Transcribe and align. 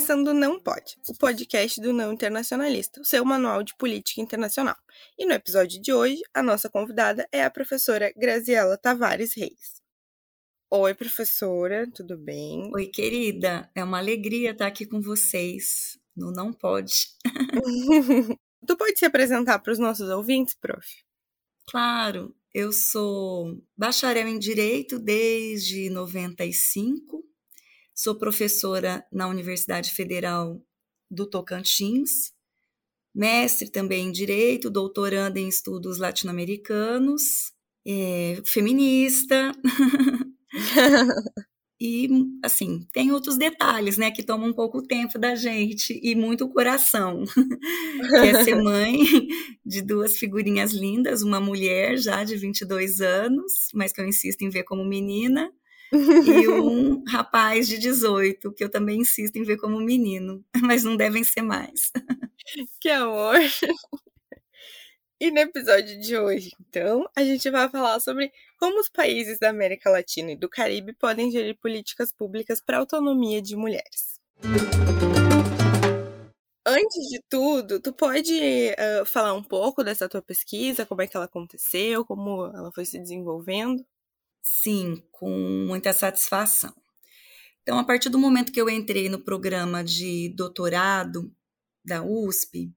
começando 0.00 0.32
Não 0.32 0.58
Pode, 0.58 0.96
o 1.10 1.14
podcast 1.14 1.78
do 1.78 1.92
Não 1.92 2.10
Internacionalista, 2.10 3.02
o 3.02 3.04
seu 3.04 3.22
manual 3.22 3.62
de 3.62 3.76
política 3.76 4.22
internacional. 4.22 4.76
E 5.18 5.26
no 5.26 5.34
episódio 5.34 5.78
de 5.78 5.92
hoje, 5.92 6.22
a 6.32 6.42
nossa 6.42 6.70
convidada 6.70 7.28
é 7.30 7.44
a 7.44 7.50
professora 7.50 8.10
Graziela 8.16 8.78
Tavares 8.78 9.34
Reis. 9.36 9.82
Oi, 10.70 10.94
professora, 10.94 11.86
tudo 11.94 12.16
bem? 12.16 12.70
Oi, 12.74 12.86
querida. 12.86 13.70
É 13.74 13.84
uma 13.84 13.98
alegria 13.98 14.52
estar 14.52 14.68
aqui 14.68 14.86
com 14.86 15.02
vocês 15.02 15.98
no 16.16 16.32
Não 16.32 16.50
Pode. 16.50 17.08
tu 18.66 18.78
pode 18.78 18.98
se 18.98 19.04
apresentar 19.04 19.58
para 19.58 19.72
os 19.74 19.78
nossos 19.78 20.08
ouvintes, 20.08 20.54
prof? 20.54 20.88
Claro, 21.68 22.34
eu 22.54 22.72
sou 22.72 23.62
bacharel 23.76 24.28
em 24.28 24.38
Direito 24.38 24.98
desde 24.98 25.90
95 25.90 27.29
Sou 28.02 28.14
professora 28.14 29.04
na 29.12 29.28
Universidade 29.28 29.92
Federal 29.92 30.58
do 31.10 31.28
Tocantins, 31.28 32.32
mestre 33.14 33.70
também 33.70 34.06
em 34.06 34.10
Direito, 34.10 34.70
doutoranda 34.70 35.38
em 35.38 35.46
Estudos 35.46 35.98
Latino-Americanos, 35.98 37.52
é, 37.86 38.40
feminista. 38.46 39.52
e, 41.78 42.08
assim, 42.42 42.86
tem 42.90 43.12
outros 43.12 43.36
detalhes, 43.36 43.98
né, 43.98 44.10
que 44.10 44.22
tomam 44.22 44.48
um 44.48 44.54
pouco 44.54 44.80
tempo 44.80 45.18
da 45.18 45.34
gente 45.34 46.00
e 46.02 46.14
muito 46.14 46.48
coração. 46.48 47.24
que 48.08 48.16
é 48.16 48.44
ser 48.44 48.54
mãe 48.54 48.98
de 49.62 49.82
duas 49.82 50.16
figurinhas 50.16 50.72
lindas, 50.72 51.20
uma 51.20 51.38
mulher 51.38 51.98
já 51.98 52.24
de 52.24 52.34
22 52.34 53.02
anos, 53.02 53.68
mas 53.74 53.92
que 53.92 54.00
eu 54.00 54.08
insisto 54.08 54.40
em 54.40 54.48
ver 54.48 54.62
como 54.62 54.86
menina, 54.86 55.52
e 55.92 56.48
um 56.48 57.02
rapaz 57.04 57.66
de 57.66 57.78
18, 57.78 58.52
que 58.52 58.62
eu 58.62 58.68
também 58.68 59.00
insisto 59.00 59.36
em 59.36 59.42
ver 59.42 59.56
como 59.56 59.80
menino, 59.80 60.44
mas 60.62 60.84
não 60.84 60.96
devem 60.96 61.24
ser 61.24 61.42
mais. 61.42 61.92
Que 62.80 62.90
amor! 62.90 63.38
E 65.20 65.30
no 65.30 65.38
episódio 65.38 66.00
de 66.00 66.16
hoje, 66.16 66.50
então, 66.60 67.06
a 67.14 67.22
gente 67.22 67.50
vai 67.50 67.68
falar 67.68 68.00
sobre 68.00 68.32
como 68.58 68.80
os 68.80 68.88
países 68.88 69.38
da 69.38 69.50
América 69.50 69.90
Latina 69.90 70.32
e 70.32 70.36
do 70.36 70.48
Caribe 70.48 70.94
podem 70.94 71.30
gerir 71.30 71.58
políticas 71.58 72.10
públicas 72.10 72.60
para 72.60 72.78
a 72.78 72.80
autonomia 72.80 73.42
de 73.42 73.54
mulheres. 73.54 74.18
Antes 76.66 77.08
de 77.10 77.22
tudo, 77.28 77.80
tu 77.80 77.92
pode 77.92 78.32
uh, 78.32 79.04
falar 79.04 79.34
um 79.34 79.42
pouco 79.42 79.84
dessa 79.84 80.08
tua 80.08 80.22
pesquisa, 80.22 80.86
como 80.86 81.02
é 81.02 81.06
que 81.06 81.16
ela 81.16 81.26
aconteceu, 81.26 82.04
como 82.04 82.46
ela 82.46 82.72
foi 82.72 82.86
se 82.86 82.98
desenvolvendo? 82.98 83.84
Sim, 84.42 85.02
com 85.10 85.30
muita 85.66 85.92
satisfação. 85.92 86.74
Então, 87.62 87.78
a 87.78 87.84
partir 87.84 88.08
do 88.08 88.18
momento 88.18 88.52
que 88.52 88.60
eu 88.60 88.68
entrei 88.68 89.08
no 89.08 89.22
programa 89.22 89.84
de 89.84 90.32
doutorado 90.34 91.30
da 91.84 92.02
USP, 92.02 92.72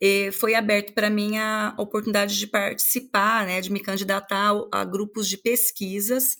eh, 0.00 0.30
foi 0.32 0.54
aberto 0.54 0.92
para 0.92 1.10
mim 1.10 1.36
a 1.38 1.74
oportunidade 1.78 2.38
de 2.38 2.46
participar, 2.46 3.46
né, 3.46 3.60
de 3.60 3.70
me 3.70 3.80
candidatar 3.80 4.52
a 4.72 4.84
grupos 4.84 5.28
de 5.28 5.36
pesquisas. 5.36 6.36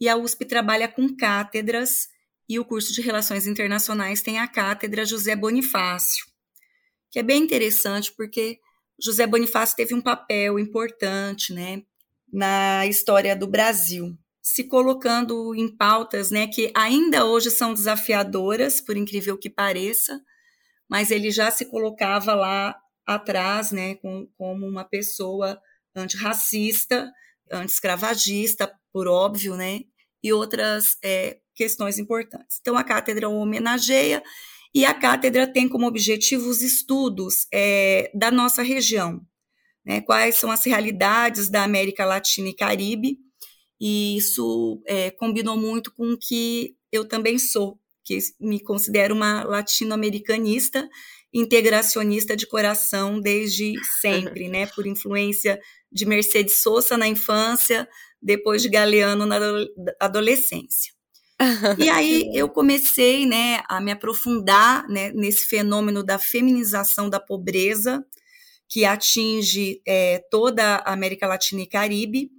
E 0.00 0.08
a 0.08 0.16
USP 0.16 0.44
trabalha 0.44 0.88
com 0.88 1.14
cátedras 1.14 2.08
e 2.48 2.58
o 2.58 2.64
curso 2.64 2.92
de 2.92 3.00
Relações 3.00 3.46
Internacionais 3.46 4.22
tem 4.22 4.38
a 4.38 4.48
cátedra 4.48 5.04
José 5.04 5.36
Bonifácio, 5.36 6.26
que 7.10 7.18
é 7.18 7.22
bem 7.22 7.42
interessante 7.42 8.12
porque 8.16 8.58
José 9.00 9.26
Bonifácio 9.26 9.76
teve 9.76 9.94
um 9.94 10.00
papel 10.00 10.58
importante, 10.58 11.52
né, 11.52 11.82
na 12.32 12.86
história 12.86 13.34
do 13.34 13.46
Brasil, 13.46 14.16
se 14.42 14.64
colocando 14.64 15.54
em 15.54 15.68
pautas 15.68 16.30
né, 16.30 16.46
que 16.46 16.72
ainda 16.74 17.24
hoje 17.24 17.50
são 17.50 17.74
desafiadoras, 17.74 18.80
por 18.80 18.96
incrível 18.96 19.38
que 19.38 19.50
pareça, 19.50 20.20
mas 20.88 21.10
ele 21.10 21.30
já 21.30 21.50
se 21.50 21.66
colocava 21.66 22.34
lá 22.34 22.74
atrás 23.06 23.70
né, 23.70 23.94
com, 23.96 24.28
como 24.36 24.66
uma 24.66 24.84
pessoa 24.84 25.60
antirracista, 25.94 27.12
anti-escravagista, 27.50 28.72
por 28.92 29.08
óbvio, 29.08 29.56
né, 29.56 29.80
e 30.22 30.32
outras 30.32 30.96
é, 31.02 31.38
questões 31.54 31.98
importantes. 31.98 32.58
Então, 32.60 32.76
a 32.76 32.84
cátedra 32.84 33.28
homenageia 33.28 34.22
e 34.74 34.84
a 34.84 34.94
cátedra 34.94 35.46
tem 35.46 35.68
como 35.68 35.86
objetivo 35.86 36.48
os 36.48 36.62
estudos 36.62 37.46
é, 37.52 38.10
da 38.14 38.30
nossa 38.30 38.62
região, 38.62 39.20
né, 39.90 40.00
quais 40.00 40.36
são 40.36 40.52
as 40.52 40.64
realidades 40.64 41.50
da 41.50 41.64
América 41.64 42.04
Latina 42.04 42.48
e 42.48 42.54
Caribe, 42.54 43.18
e 43.80 44.16
isso 44.16 44.80
é, 44.86 45.10
combinou 45.10 45.56
muito 45.56 45.92
com 45.92 46.12
o 46.12 46.16
que 46.16 46.76
eu 46.92 47.04
também 47.04 47.40
sou, 47.40 47.76
que 48.04 48.16
me 48.38 48.60
considero 48.60 49.16
uma 49.16 49.42
latino-americanista, 49.42 50.88
integracionista 51.34 52.36
de 52.36 52.46
coração 52.46 53.20
desde 53.20 53.74
sempre, 54.00 54.48
né, 54.48 54.66
por 54.66 54.86
influência 54.86 55.60
de 55.90 56.06
Mercedes 56.06 56.62
Sosa 56.62 56.96
na 56.96 57.08
infância, 57.08 57.88
depois 58.22 58.62
de 58.62 58.68
Galeano 58.68 59.26
na 59.26 59.40
adolescência. 59.98 60.92
E 61.76 61.90
aí 61.90 62.30
eu 62.32 62.48
comecei, 62.48 63.26
né, 63.26 63.60
a 63.68 63.80
me 63.80 63.90
aprofundar 63.90 64.86
né, 64.88 65.10
nesse 65.10 65.46
fenômeno 65.46 66.04
da 66.04 66.16
feminização 66.16 67.10
da 67.10 67.18
pobreza, 67.18 68.04
que 68.70 68.84
atinge 68.84 69.82
é, 69.84 70.20
toda 70.30 70.76
a 70.76 70.92
América 70.92 71.26
Latina 71.26 71.62
e 71.62 71.66
Caribe, 71.66 72.30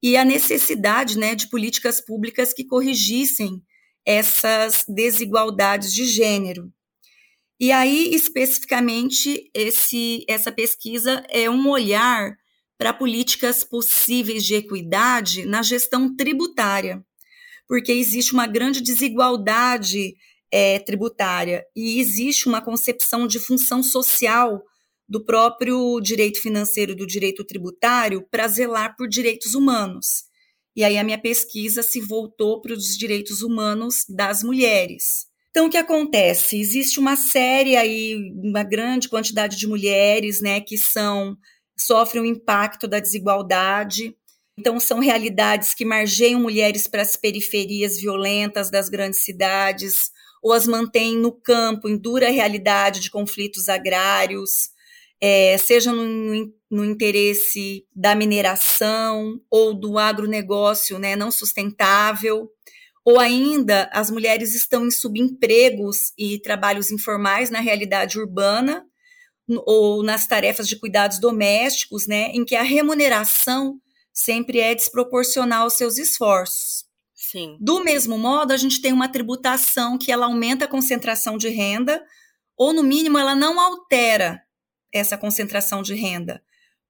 e 0.00 0.16
a 0.16 0.24
necessidade 0.24 1.18
né, 1.18 1.34
de 1.34 1.48
políticas 1.48 2.00
públicas 2.00 2.52
que 2.52 2.64
corrigissem 2.64 3.60
essas 4.06 4.84
desigualdades 4.86 5.92
de 5.92 6.04
gênero. 6.04 6.72
E 7.58 7.72
aí, 7.72 8.14
especificamente, 8.14 9.50
esse, 9.52 10.24
essa 10.28 10.52
pesquisa 10.52 11.24
é 11.28 11.50
um 11.50 11.68
olhar 11.68 12.36
para 12.78 12.92
políticas 12.92 13.64
possíveis 13.64 14.44
de 14.44 14.54
equidade 14.54 15.44
na 15.46 15.62
gestão 15.62 16.14
tributária, 16.14 17.04
porque 17.66 17.92
existe 17.92 18.32
uma 18.32 18.46
grande 18.46 18.80
desigualdade 18.80 20.14
é, 20.52 20.78
tributária 20.80 21.64
e 21.74 21.98
existe 21.98 22.46
uma 22.46 22.60
concepção 22.60 23.26
de 23.26 23.40
função 23.40 23.82
social 23.82 24.62
do 25.08 25.24
próprio 25.24 26.00
direito 26.00 26.40
financeiro 26.40 26.94
do 26.94 27.06
direito 27.06 27.44
tributário 27.44 28.26
para 28.30 28.48
zelar 28.48 28.96
por 28.96 29.08
direitos 29.08 29.54
humanos. 29.54 30.24
E 30.76 30.82
aí 30.82 30.98
a 30.98 31.04
minha 31.04 31.20
pesquisa 31.20 31.82
se 31.82 32.00
voltou 32.00 32.60
para 32.60 32.72
os 32.72 32.96
direitos 32.96 33.42
humanos 33.42 34.04
das 34.08 34.42
mulheres. 34.42 35.26
Então, 35.50 35.66
o 35.66 35.70
que 35.70 35.76
acontece? 35.76 36.58
Existe 36.58 36.98
uma 36.98 37.14
série 37.14 37.76
aí, 37.76 38.16
uma 38.34 38.64
grande 38.64 39.08
quantidade 39.08 39.56
de 39.56 39.68
mulheres, 39.68 40.40
né, 40.40 40.60
que 40.60 40.76
são 40.76 41.36
sofrem 41.78 42.22
o 42.22 42.26
impacto 42.26 42.88
da 42.88 42.98
desigualdade. 42.98 44.16
Então, 44.58 44.80
são 44.80 44.98
realidades 44.98 45.72
que 45.72 45.84
margeiam 45.84 46.40
mulheres 46.40 46.88
para 46.88 47.02
as 47.02 47.14
periferias 47.14 48.00
violentas 48.00 48.68
das 48.68 48.88
grandes 48.88 49.22
cidades, 49.22 49.94
ou 50.42 50.52
as 50.52 50.66
mantêm 50.66 51.16
no 51.16 51.30
campo, 51.30 51.88
em 51.88 51.96
dura 51.96 52.30
realidade 52.30 52.98
de 52.98 53.10
conflitos 53.10 53.68
agrários, 53.68 54.70
é, 55.20 55.56
seja 55.58 55.92
no, 55.92 56.52
no, 56.70 56.84
interesse 56.84 57.86
da 57.94 58.14
mineração 58.14 59.40
ou 59.50 59.72
do 59.72 59.98
agronegócio 59.98 60.98
né, 60.98 61.16
não 61.16 61.30
sustentável, 61.30 62.50
ou 63.04 63.20
ainda 63.20 63.88
as 63.92 64.10
mulheres 64.10 64.54
estão 64.54 64.86
em 64.86 64.90
subempregos 64.90 66.12
e 66.18 66.38
trabalhos 66.40 66.90
informais 66.90 67.50
na 67.50 67.60
realidade 67.60 68.18
urbana, 68.18 68.84
ou 69.66 70.02
nas 70.02 70.26
tarefas 70.26 70.66
de 70.66 70.76
cuidados 70.76 71.18
domésticos, 71.18 72.06
né, 72.06 72.30
em 72.32 72.44
que 72.44 72.56
a 72.56 72.62
remuneração 72.62 73.78
sempre 74.12 74.58
é 74.58 74.74
desproporcional 74.74 75.64
aos 75.64 75.74
seus 75.74 75.98
esforços. 75.98 76.84
Sim. 77.14 77.58
Do 77.60 77.82
mesmo 77.84 78.16
modo, 78.16 78.52
a 78.52 78.56
gente 78.56 78.80
tem 78.80 78.92
uma 78.92 79.08
tributação 79.08 79.98
que 79.98 80.10
ela 80.10 80.26
aumenta 80.26 80.64
a 80.64 80.68
concentração 80.68 81.36
de 81.36 81.48
renda, 81.48 82.02
ou 82.56 82.72
no 82.72 82.82
mínimo 82.82 83.18
ela 83.18 83.34
não 83.34 83.60
altera 83.60 84.40
essa 84.94 85.18
concentração 85.18 85.82
de 85.82 85.94
renda, 85.94 86.40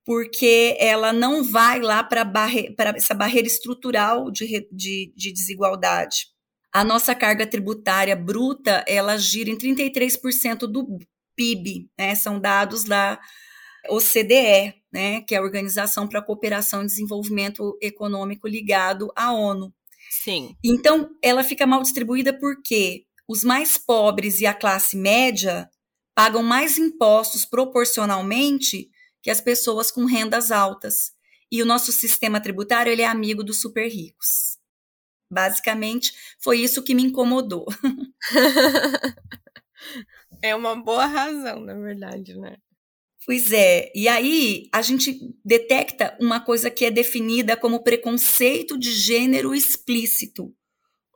porque 0.05 0.77
ela 0.79 1.13
não 1.13 1.43
vai 1.43 1.81
lá 1.81 2.05
para 2.05 2.23
barre 2.25 2.75
essa 2.95 3.15
barreira 3.15 3.49
estrutural 3.49 4.31
de, 4.31 4.69
de, 4.71 5.13
de 5.17 5.33
desigualdade. 5.33 6.27
A 6.71 6.85
nossa 6.85 7.15
carga 7.15 7.47
tributária 7.47 8.15
bruta, 8.15 8.85
ela 8.87 9.17
gira 9.17 9.49
em 9.49 9.57
33% 9.57 10.67
do 10.67 10.99
PIB, 11.35 11.89
né? 11.99 12.15
São 12.15 12.39
dados 12.39 12.85
da 12.85 13.19
OCDE, 13.89 14.75
né? 14.93 15.23
Que 15.23 15.35
é 15.35 15.39
a 15.39 15.43
Organização 15.43 16.07
para 16.07 16.19
a 16.19 16.23
Cooperação 16.23 16.83
e 16.83 16.87
Desenvolvimento 16.87 17.79
Econômico 17.81 18.47
ligado 18.47 19.11
à 19.17 19.33
ONU. 19.33 19.73
Sim. 20.11 20.57
Então, 20.63 21.11
ela 21.23 21.43
fica 21.43 21.67
mal 21.67 21.81
distribuída 21.83 22.37
porque 22.39 23.05
os 23.27 23.43
mais 23.43 23.79
pobres 23.79 24.41
e 24.41 24.47
a 24.47 24.53
classe 24.53 24.97
média 24.97 25.69
pagam 26.15 26.43
mais 26.43 26.79
impostos 26.79 27.45
proporcionalmente 27.45 28.91
que 29.23 29.31
as 29.31 29.41
pessoas 29.41 29.91
com 29.91 30.05
rendas 30.05 30.51
altas. 30.51 31.13
E 31.51 31.63
o 31.63 31.67
nosso 31.67 31.93
sistema 31.93 32.41
tributário 32.41 32.93
ele 32.93 33.03
é 33.03 33.07
amigo 33.07 33.43
dos 33.43 33.61
super 33.61 33.89
ricos. 33.89 34.59
Basicamente, 35.31 36.13
foi 36.43 36.61
isso 36.61 36.83
que 36.83 36.95
me 36.95 37.03
incomodou. 37.03 37.67
É 40.43 40.55
uma 40.55 40.77
boa 40.77 41.07
razão, 41.07 41.61
na 41.61 41.73
verdade, 41.75 42.39
né? 42.39 42.57
Pois 43.25 43.51
é, 43.51 43.91
e 43.95 44.07
aí 44.07 44.69
a 44.71 44.83
gente 44.83 45.19
detecta 45.43 46.15
uma 46.21 46.39
coisa 46.39 46.71
que 46.71 46.85
é 46.85 46.91
definida 46.91 47.57
como 47.57 47.83
preconceito 47.83 48.79
de 48.79 48.93
gênero 48.93 49.55
explícito. 49.55 50.45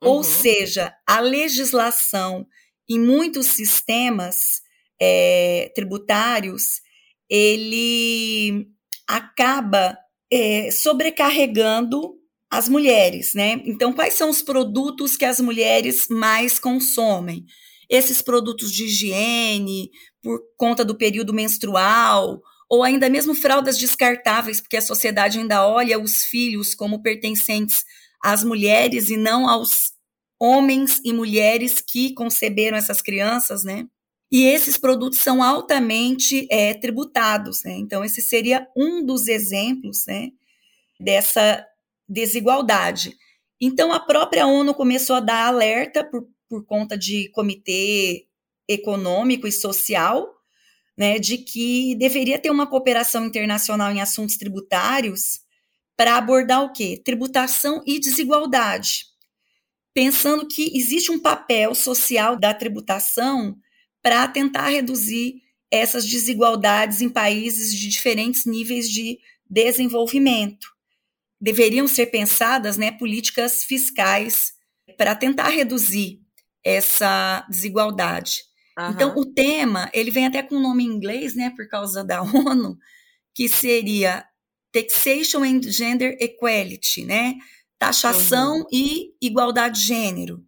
Uhum. 0.00 0.08
Ou 0.08 0.24
seja, 0.24 0.94
a 1.06 1.20
legislação 1.20 2.46
em 2.88 2.98
muitos 2.98 3.48
sistemas 3.48 4.62
é, 5.00 5.70
tributários, 5.74 6.80
ele 7.28 8.66
acaba 9.06 9.96
é, 10.30 10.70
sobrecarregando 10.70 12.14
as 12.50 12.68
mulheres, 12.68 13.34
né? 13.34 13.60
Então, 13.64 13.92
quais 13.92 14.14
são 14.14 14.30
os 14.30 14.42
produtos 14.42 15.16
que 15.16 15.24
as 15.24 15.38
mulheres 15.38 16.08
mais 16.08 16.58
consomem? 16.58 17.44
Esses 17.90 18.22
produtos 18.22 18.72
de 18.72 18.84
higiene, 18.84 19.90
por 20.22 20.40
conta 20.56 20.84
do 20.84 20.96
período 20.96 21.32
menstrual, 21.34 22.40
ou 22.68 22.82
ainda 22.82 23.08
mesmo 23.08 23.34
fraldas 23.34 23.78
descartáveis, 23.78 24.60
porque 24.60 24.76
a 24.76 24.82
sociedade 24.82 25.38
ainda 25.38 25.66
olha 25.66 25.98
os 25.98 26.24
filhos 26.24 26.74
como 26.74 27.02
pertencentes 27.02 27.84
às 28.22 28.44
mulheres 28.44 29.08
e 29.10 29.16
não 29.16 29.48
aos 29.48 29.92
homens 30.40 31.00
e 31.04 31.12
mulheres 31.12 31.80
que 31.80 32.14
conceberam 32.14 32.76
essas 32.76 33.02
crianças, 33.02 33.64
né? 33.64 33.86
E 34.30 34.44
esses 34.44 34.76
produtos 34.76 35.20
são 35.20 35.42
altamente 35.42 36.46
é, 36.50 36.74
tributados, 36.74 37.62
né? 37.64 37.72
Então, 37.72 38.04
esse 38.04 38.20
seria 38.20 38.68
um 38.76 39.04
dos 39.04 39.26
exemplos, 39.26 40.04
né, 40.06 40.30
dessa 41.00 41.64
desigualdade. 42.06 43.16
Então, 43.60 43.92
a 43.92 44.00
própria 44.00 44.46
ONU 44.46 44.74
começou 44.74 45.16
a 45.16 45.20
dar 45.20 45.46
alerta 45.46 46.04
por, 46.04 46.28
por 46.48 46.64
conta 46.64 46.96
de 46.96 47.30
comitê 47.30 48.26
econômico 48.68 49.46
e 49.46 49.52
social, 49.52 50.36
né, 50.96 51.18
de 51.18 51.38
que 51.38 51.94
deveria 51.94 52.38
ter 52.38 52.50
uma 52.50 52.66
cooperação 52.66 53.24
internacional 53.24 53.90
em 53.90 54.00
assuntos 54.00 54.36
tributários 54.36 55.40
para 55.96 56.16
abordar 56.16 56.62
o 56.62 56.72
quê? 56.72 57.00
Tributação 57.02 57.82
e 57.86 57.98
desigualdade. 57.98 59.06
Pensando 59.94 60.46
que 60.46 60.76
existe 60.76 61.10
um 61.10 61.18
papel 61.18 61.74
social 61.74 62.38
da 62.38 62.52
tributação 62.52 63.56
para 64.08 64.26
tentar 64.26 64.70
reduzir 64.70 65.42
essas 65.70 66.06
desigualdades 66.06 67.02
em 67.02 67.10
países 67.10 67.74
de 67.74 67.90
diferentes 67.90 68.46
níveis 68.46 68.88
de 68.88 69.18
desenvolvimento. 69.46 70.66
Deveriam 71.38 71.86
ser 71.86 72.06
pensadas 72.06 72.78
né, 72.78 72.90
políticas 72.90 73.64
fiscais 73.64 74.54
para 74.96 75.14
tentar 75.14 75.50
reduzir 75.50 76.22
essa 76.64 77.46
desigualdade. 77.50 78.44
Uhum. 78.78 78.90
Então, 78.92 79.14
o 79.14 79.26
tema, 79.26 79.90
ele 79.92 80.10
vem 80.10 80.24
até 80.24 80.42
com 80.42 80.56
o 80.56 80.62
nome 80.62 80.84
em 80.84 80.88
inglês, 80.88 81.34
né, 81.34 81.50
por 81.54 81.68
causa 81.68 82.02
da 82.02 82.22
ONU, 82.24 82.78
que 83.34 83.46
seria 83.46 84.24
Taxation 84.72 85.44
and 85.44 85.60
Gender 85.64 86.16
Equality, 86.18 87.04
né? 87.04 87.34
Taxação 87.78 88.60
uhum. 88.60 88.66
e 88.72 89.12
igualdade 89.20 89.80
de 89.80 89.86
gênero. 89.86 90.42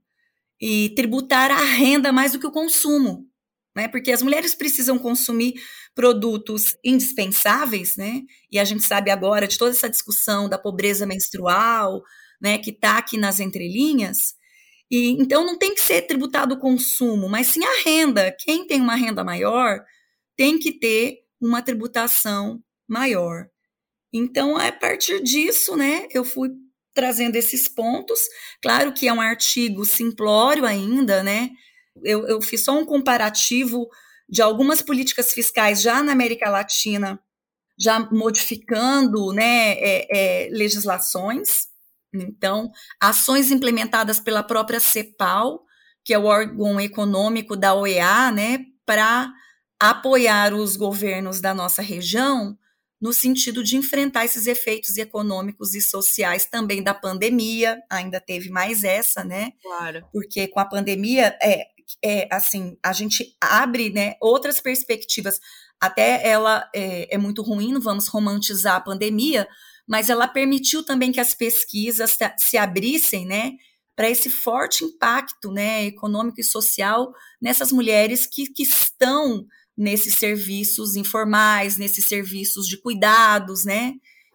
E 0.58 0.94
tributar 0.96 1.50
a 1.50 1.62
renda 1.62 2.10
mais 2.10 2.32
do 2.32 2.38
que 2.38 2.46
o 2.46 2.50
consumo, 2.50 3.29
né? 3.74 3.88
Porque 3.88 4.10
as 4.12 4.22
mulheres 4.22 4.54
precisam 4.54 4.98
consumir 4.98 5.54
produtos 5.94 6.76
indispensáveis, 6.84 7.96
né? 7.96 8.22
E 8.50 8.58
a 8.58 8.64
gente 8.64 8.82
sabe 8.82 9.10
agora 9.10 9.46
de 9.46 9.58
toda 9.58 9.72
essa 9.72 9.88
discussão 9.90 10.48
da 10.48 10.58
pobreza 10.58 11.06
menstrual, 11.06 12.02
né, 12.40 12.58
que 12.58 12.70
está 12.70 12.98
aqui 12.98 13.18
nas 13.18 13.38
entrelinhas, 13.38 14.34
e 14.90 15.10
então 15.10 15.44
não 15.44 15.56
tem 15.56 15.74
que 15.74 15.80
ser 15.80 16.02
tributado 16.02 16.54
o 16.54 16.58
consumo, 16.58 17.28
mas 17.28 17.48
sim 17.48 17.64
a 17.64 17.82
renda. 17.84 18.34
Quem 18.40 18.66
tem 18.66 18.80
uma 18.80 18.96
renda 18.96 19.22
maior 19.22 19.80
tem 20.36 20.58
que 20.58 20.72
ter 20.72 21.18
uma 21.40 21.62
tributação 21.62 22.60
maior. 22.88 23.46
Então, 24.12 24.56
a 24.56 24.72
partir 24.72 25.22
disso, 25.22 25.76
né, 25.76 26.08
eu 26.12 26.24
fui 26.24 26.50
trazendo 26.92 27.36
esses 27.36 27.68
pontos. 27.68 28.18
Claro 28.62 28.92
que 28.92 29.06
é 29.06 29.12
um 29.12 29.20
artigo 29.20 29.84
simplório 29.84 30.66
ainda, 30.66 31.22
né? 31.22 31.50
Eu, 32.04 32.26
eu 32.26 32.40
fiz 32.40 32.64
só 32.64 32.78
um 32.78 32.84
comparativo 32.84 33.88
de 34.28 34.42
algumas 34.42 34.80
políticas 34.80 35.32
fiscais 35.32 35.82
já 35.82 36.02
na 36.02 36.12
América 36.12 36.48
Latina, 36.48 37.20
já 37.78 37.98
modificando 38.10 39.32
né, 39.32 39.72
é, 39.72 40.06
é, 40.10 40.48
legislações. 40.50 41.68
Então, 42.12 42.70
ações 43.00 43.50
implementadas 43.50 44.20
pela 44.20 44.42
própria 44.42 44.80
CEPAL, 44.80 45.64
que 46.04 46.14
é 46.14 46.18
o 46.18 46.24
órgão 46.24 46.80
econômico 46.80 47.56
da 47.56 47.74
OEA, 47.74 48.30
né, 48.30 48.60
para 48.84 49.32
apoiar 49.78 50.52
os 50.52 50.76
governos 50.76 51.40
da 51.40 51.54
nossa 51.54 51.80
região 51.80 52.58
no 53.00 53.12
sentido 53.14 53.64
de 53.64 53.76
enfrentar 53.76 54.26
esses 54.26 54.46
efeitos 54.46 54.98
econômicos 54.98 55.74
e 55.74 55.80
sociais 55.80 56.44
também 56.44 56.82
da 56.82 56.92
pandemia, 56.92 57.82
ainda 57.88 58.20
teve 58.20 58.50
mais 58.50 58.84
essa, 58.84 59.24
né? 59.24 59.52
Claro. 59.62 60.06
Porque 60.12 60.46
com 60.48 60.60
a 60.60 60.66
pandemia, 60.66 61.34
é, 61.42 61.64
é 62.04 62.28
assim, 62.30 62.76
a 62.82 62.92
gente 62.92 63.36
abre, 63.40 63.90
né, 63.90 64.14
outras 64.20 64.60
perspectivas. 64.60 65.40
Até 65.80 66.26
ela 66.28 66.68
é, 66.74 67.14
é 67.14 67.18
muito 67.18 67.42
ruim, 67.42 67.72
não 67.72 67.80
vamos 67.80 68.06
romantizar 68.08 68.76
a 68.76 68.80
pandemia, 68.80 69.48
mas 69.86 70.10
ela 70.10 70.28
permitiu 70.28 70.84
também 70.84 71.10
que 71.10 71.20
as 71.20 71.34
pesquisas 71.34 72.16
se 72.38 72.56
abrissem, 72.56 73.26
né, 73.26 73.52
para 73.96 74.08
esse 74.08 74.30
forte 74.30 74.84
impacto, 74.84 75.50
né, 75.50 75.84
econômico 75.84 76.40
e 76.40 76.44
social 76.44 77.12
nessas 77.40 77.70
mulheres 77.72 78.26
que, 78.26 78.46
que 78.46 78.62
estão 78.62 79.46
nesses 79.76 80.14
serviços 80.14 80.96
informais, 80.96 81.76
nesses 81.76 82.06
serviços 82.06 82.66
de 82.66 82.80
cuidados, 82.80 83.64
né, 83.64 83.94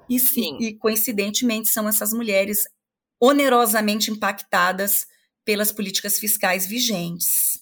e, 0.10 0.20
Sim. 0.20 0.58
e 0.60 0.78
coincidentemente 0.78 1.70
são 1.70 1.88
essas 1.88 2.14
mulheres 2.14 2.60
onerosamente 3.20 4.12
impactadas 4.12 5.08
pelas 5.46 5.72
políticas 5.72 6.20
fiscais 6.20 6.66
vigentes. 6.66 7.60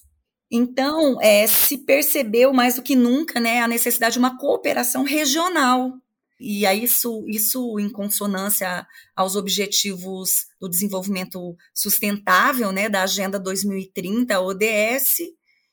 Então, 0.50 1.20
é, 1.20 1.46
se 1.46 1.78
percebeu 1.78 2.52
mais 2.52 2.76
do 2.76 2.82
que 2.82 2.96
nunca 2.96 3.38
né, 3.38 3.60
a 3.60 3.68
necessidade 3.68 4.14
de 4.14 4.18
uma 4.18 4.38
cooperação 4.38 5.04
regional 5.04 5.92
e 6.38 6.66
aí 6.66 6.84
isso, 6.84 7.24
isso 7.28 7.78
em 7.78 7.88
consonância 7.88 8.86
aos 9.14 9.36
objetivos 9.36 10.46
do 10.60 10.68
desenvolvimento 10.68 11.56
sustentável, 11.72 12.72
né, 12.72 12.88
da 12.88 13.02
Agenda 13.02 13.38
2030, 13.38 14.40
ODS, 14.40 15.18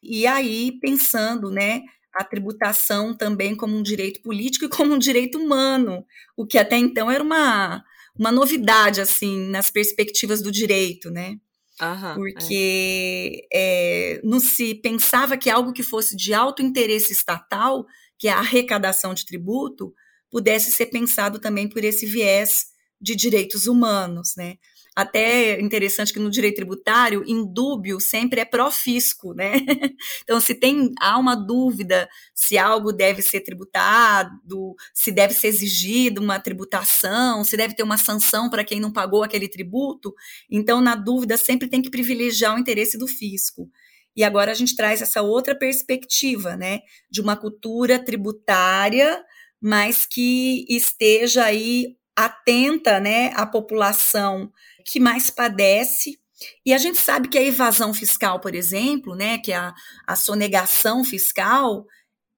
e 0.01 0.27
aí 0.27 0.79
pensando, 0.79 1.49
né, 1.51 1.81
a 2.13 2.23
tributação 2.23 3.15
também 3.15 3.55
como 3.55 3.75
um 3.75 3.83
direito 3.83 4.21
político 4.21 4.65
e 4.65 4.69
como 4.69 4.93
um 4.93 4.99
direito 4.99 5.37
humano, 5.39 6.05
o 6.37 6.45
que 6.45 6.57
até 6.57 6.77
então 6.77 7.09
era 7.09 7.23
uma, 7.23 7.83
uma 8.17 8.31
novidade, 8.31 9.01
assim, 9.01 9.49
nas 9.49 9.69
perspectivas 9.69 10.41
do 10.41 10.51
direito, 10.51 11.09
né? 11.09 11.37
Aham, 11.81 12.13
Porque 12.15 13.47
é. 13.51 14.17
É, 14.17 14.21
não 14.23 14.39
se 14.39 14.75
pensava 14.75 15.35
que 15.35 15.49
algo 15.49 15.73
que 15.73 15.81
fosse 15.81 16.15
de 16.15 16.33
alto 16.33 16.61
interesse 16.61 17.11
estatal, 17.11 17.85
que 18.19 18.27
é 18.27 18.31
a 18.31 18.37
arrecadação 18.39 19.13
de 19.13 19.25
tributo, 19.25 19.93
pudesse 20.29 20.71
ser 20.71 20.87
pensado 20.87 21.39
também 21.39 21.67
por 21.67 21.83
esse 21.83 22.05
viés 22.05 22.67
de 23.01 23.15
direitos 23.15 23.65
humanos, 23.65 24.33
né? 24.37 24.57
Até 24.95 25.59
interessante 25.61 26.11
que 26.11 26.19
no 26.19 26.29
direito 26.29 26.57
tributário, 26.57 27.23
indúbio 27.25 27.99
sempre 28.01 28.41
é 28.41 28.45
pró-fisco, 28.45 29.33
né? 29.33 29.53
Então, 30.23 30.39
se 30.41 30.53
tem 30.55 30.91
há 30.99 31.17
uma 31.17 31.35
dúvida 31.35 32.09
se 32.35 32.57
algo 32.57 32.91
deve 32.91 33.21
ser 33.21 33.41
tributado, 33.41 34.75
se 34.93 35.11
deve 35.11 35.33
ser 35.33 35.47
exigido 35.47 36.21
uma 36.21 36.39
tributação, 36.39 37.43
se 37.43 37.55
deve 37.55 37.75
ter 37.75 37.83
uma 37.83 37.97
sanção 37.97 38.49
para 38.49 38.63
quem 38.63 38.79
não 38.79 38.91
pagou 38.91 39.23
aquele 39.23 39.47
tributo, 39.47 40.13
então, 40.49 40.81
na 40.81 40.95
dúvida, 40.95 41.37
sempre 41.37 41.67
tem 41.69 41.81
que 41.81 41.89
privilegiar 41.89 42.55
o 42.55 42.59
interesse 42.59 42.97
do 42.97 43.07
fisco. 43.07 43.69
E 44.15 44.23
agora 44.23 44.51
a 44.51 44.55
gente 44.55 44.75
traz 44.75 45.01
essa 45.01 45.21
outra 45.21 45.55
perspectiva, 45.57 46.55
né, 46.57 46.81
de 47.09 47.21
uma 47.21 47.35
cultura 47.37 47.97
tributária 48.03 49.23
mas 49.63 50.07
que 50.07 50.65
esteja 50.67 51.45
aí 51.45 51.95
atenta, 52.25 52.99
né, 52.99 53.31
à 53.35 53.45
população 53.45 54.51
que 54.85 54.99
mais 54.99 55.29
padece. 55.29 56.19
E 56.65 56.73
a 56.73 56.77
gente 56.77 56.97
sabe 56.97 57.27
que 57.27 57.37
a 57.37 57.43
evasão 57.43 57.93
fiscal, 57.93 58.39
por 58.39 58.55
exemplo, 58.55 59.15
né, 59.15 59.37
que 59.37 59.53
a, 59.53 59.73
a 60.07 60.15
sonegação 60.15 61.03
fiscal, 61.03 61.85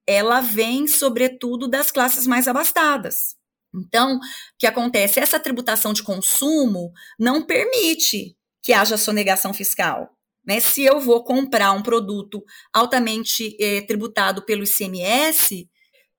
ela 0.05 0.41
vem 0.41 0.87
sobretudo 0.87 1.67
das 1.67 1.91
classes 1.91 2.27
mais 2.27 2.47
abastadas. 2.47 3.35
Então, 3.73 4.17
o 4.17 4.19
que 4.59 4.67
acontece? 4.67 5.19
Essa 5.19 5.39
tributação 5.39 5.93
de 5.93 6.03
consumo 6.03 6.91
não 7.17 7.41
permite 7.41 8.35
que 8.61 8.73
haja 8.73 8.97
sonegação 8.97 9.53
fiscal. 9.53 10.09
Né? 10.45 10.59
Se 10.59 10.83
eu 10.83 10.99
vou 10.99 11.23
comprar 11.23 11.71
um 11.71 11.81
produto 11.81 12.43
altamente 12.71 13.55
eh, 13.59 13.81
tributado 13.81 14.43
pelo 14.45 14.63
ICMS, 14.63 15.67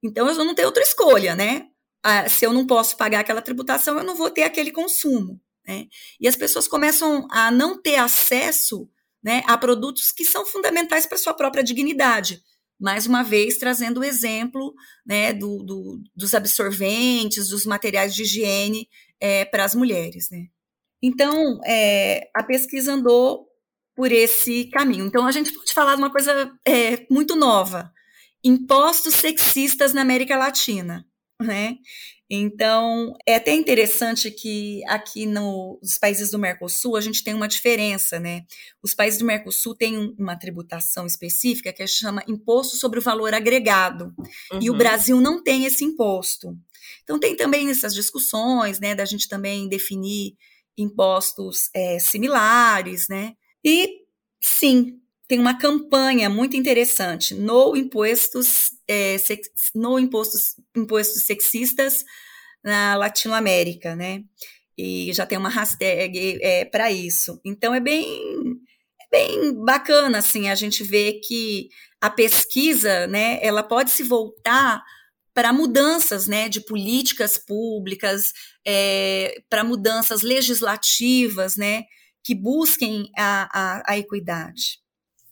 então, 0.04 0.28
eu 0.28 0.44
não 0.44 0.54
tenho 0.54 0.68
outra 0.68 0.83
escolha, 0.83 1.35
né? 1.35 1.66
Se 2.29 2.45
eu 2.45 2.53
não 2.53 2.67
posso 2.67 2.97
pagar 2.97 3.21
aquela 3.21 3.43
tributação, 3.43 3.97
eu 3.97 4.05
não 4.05 4.15
vou 4.15 4.31
ter 4.31 4.43
aquele 4.43 4.71
consumo. 4.71 5.41
Né? 5.67 5.87
E 6.21 6.29
as 6.29 6.37
pessoas 6.37 6.69
começam 6.69 7.27
a 7.31 7.51
não 7.51 7.81
ter 7.81 7.97
acesso 7.97 8.89
né, 9.23 9.43
a 9.47 9.57
produtos 9.57 10.13
que 10.13 10.25
são 10.25 10.45
fundamentais 10.45 11.07
para 11.07 11.17
sua 11.17 11.33
própria 11.33 11.65
dignidade. 11.65 12.43
Mais 12.79 13.07
uma 13.07 13.23
vez, 13.23 13.57
trazendo 13.57 14.01
o 14.01 14.05
exemplo 14.05 14.75
né, 15.07 15.33
do, 15.33 15.63
do, 15.63 16.03
dos 16.15 16.35
absorventes, 16.35 17.49
dos 17.49 17.65
materiais 17.65 18.15
de 18.15 18.23
higiene 18.23 18.89
é, 19.19 19.45
para 19.45 19.65
as 19.65 19.75
mulheres. 19.75 20.29
Né? 20.31 20.49
Então, 21.03 21.61
é, 21.65 22.29
a 22.35 22.43
pesquisa 22.43 22.93
andou 22.93 23.47
por 23.95 24.13
esse 24.13 24.65
caminho. 24.71 25.07
Então, 25.07 25.27
a 25.27 25.33
gente 25.33 25.53
pode 25.53 25.73
falar 25.73 25.95
de 25.95 26.03
uma 26.03 26.11
coisa 26.11 26.53
é, 26.67 27.07
muito 27.11 27.37
nova: 27.37 27.91
impostos 28.43 29.15
sexistas 29.15 29.95
na 29.95 30.03
América 30.03 30.37
Latina. 30.37 31.07
Né? 31.43 31.76
Então, 32.31 33.12
é 33.26 33.35
até 33.35 33.53
interessante 33.53 34.31
que 34.31 34.83
aqui 34.87 35.26
no, 35.26 35.79
nos 35.83 35.99
países 35.99 36.31
do 36.31 36.38
Mercosul 36.38 36.97
a 36.97 37.00
gente 37.00 37.25
tem 37.25 37.35
uma 37.35 37.49
diferença, 37.49 38.21
né? 38.21 38.45
Os 38.83 38.95
países 38.95 39.19
do 39.19 39.25
Mercosul 39.25 39.75
têm 39.75 40.14
uma 40.19 40.37
tributação 40.37 41.07
específica 41.07 41.73
que 41.73 41.87
chama 41.87 42.23
Imposto 42.29 42.76
sobre 42.76 43.00
o 43.00 43.03
Valor 43.03 43.35
Agregado. 43.35 44.14
Uhum. 44.53 44.59
E 44.62 44.71
o 44.71 44.73
uhum. 44.73 44.79
Brasil 44.79 45.21
não 45.21 45.43
tem 45.43 45.64
esse 45.64 45.85
imposto. 45.85 46.57
Então, 47.03 47.19
tem 47.19 47.37
também 47.37 47.69
essas 47.69 47.95
discussões, 47.95 48.79
né, 48.79 48.95
da 48.95 49.05
gente 49.05 49.29
também 49.29 49.69
definir 49.69 50.37
impostos 50.79 51.69
é, 51.75 51.99
similares, 51.99 53.07
né? 53.09 53.35
E, 53.64 54.03
sim, 54.41 55.00
tem 55.35 55.41
uma 55.41 55.59
campanha 55.59 56.31
muito 56.31 56.57
interessante 56.57 57.35
no 57.35 57.76
impostos, 57.76 58.71
é, 58.87 59.19
sex, 59.19 59.49
no 59.75 59.99
impostos, 59.99 60.55
impostos 60.76 61.25
sexistas 61.25 62.05
na 62.62 62.95
Latinoamérica, 62.95 63.97
né? 63.97 64.23
E 64.79 65.12
já 65.12 65.26
tem 65.26 65.37
uma 65.37 65.49
hashtag 65.49 66.38
é, 66.41 66.64
para 66.64 66.93
isso. 66.93 67.41
Então 67.45 67.75
é 67.75 67.81
bem, 67.81 68.07
é 69.03 69.09
bem 69.11 69.64
bacana 69.64 70.19
assim 70.19 70.49
a 70.49 70.55
gente 70.55 70.85
ver 70.85 71.14
que 71.14 71.69
a 72.00 72.09
pesquisa, 72.09 73.09
né, 73.09 73.41
ela 73.43 73.64
pode 73.64 73.91
se 73.91 74.05
voltar 74.05 74.85
para 75.35 75.53
mudanças 75.53 76.29
né, 76.29 76.49
de 76.49 76.61
políticas 76.61 77.37
públicas, 77.37 78.33
é, 78.64 79.43
para 79.50 79.64
mudanças 79.64 80.23
legislativas, 80.23 81.57
né, 81.57 81.83
que 82.23 82.37
busquem 82.37 83.11
a, 83.19 83.49
a, 83.53 83.95
a 83.95 83.99
equidade. 83.99 84.84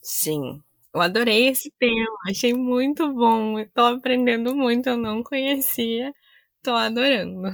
Sim. 0.03 0.61
Eu 0.93 1.01
adorei 1.01 1.47
esse 1.47 1.71
tema, 1.79 2.17
achei 2.29 2.53
muito 2.53 3.11
bom. 3.13 3.57
Estou 3.57 3.85
aprendendo 3.85 4.55
muito, 4.55 4.89
eu 4.89 4.97
não 4.97 5.23
conhecia. 5.23 6.13
Estou 6.59 6.75
adorando. 6.75 7.49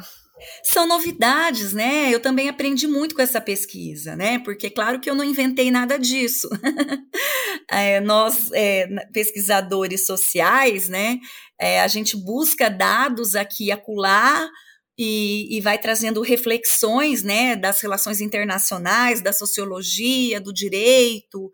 São 0.63 0.88
novidades, 0.88 1.74
né? 1.74 2.13
Eu 2.13 2.20
também 2.20 2.50
aprendi 2.50 2.88
muito 2.88 3.15
com 3.15 3.22
essa 3.22 3.41
pesquisa, 3.41 4.15
né? 4.15 4.39
Porque, 4.39 4.70
claro 4.70 5.00
que 5.00 5.10
eu 5.10 5.15
não 5.15 5.24
inventei 5.24 5.70
nada 5.72 5.98
disso. 5.98 6.50
é, 7.70 8.00
nós, 8.00 8.51
é, 8.53 8.88
pesquisadores 9.13 10.06
sociais, 10.06 10.89
né? 10.89 11.20
É, 11.60 11.82
a 11.82 11.88
gente 11.88 12.15
busca 12.18 12.70
dados 12.70 13.36
aqui 13.36 13.65
e 13.65 13.72
acolá 13.72 14.50
e, 14.98 15.58
e 15.58 15.62
vai 15.62 15.77
trazendo 15.77 16.22
reflexões, 16.22 17.24
né? 17.24 17.56
Das 17.56 17.82
relações 17.82 18.22
internacionais, 18.22 19.22
da 19.22 19.34
sociologia, 19.34 20.39
do 20.39 20.53
direito, 20.53 21.51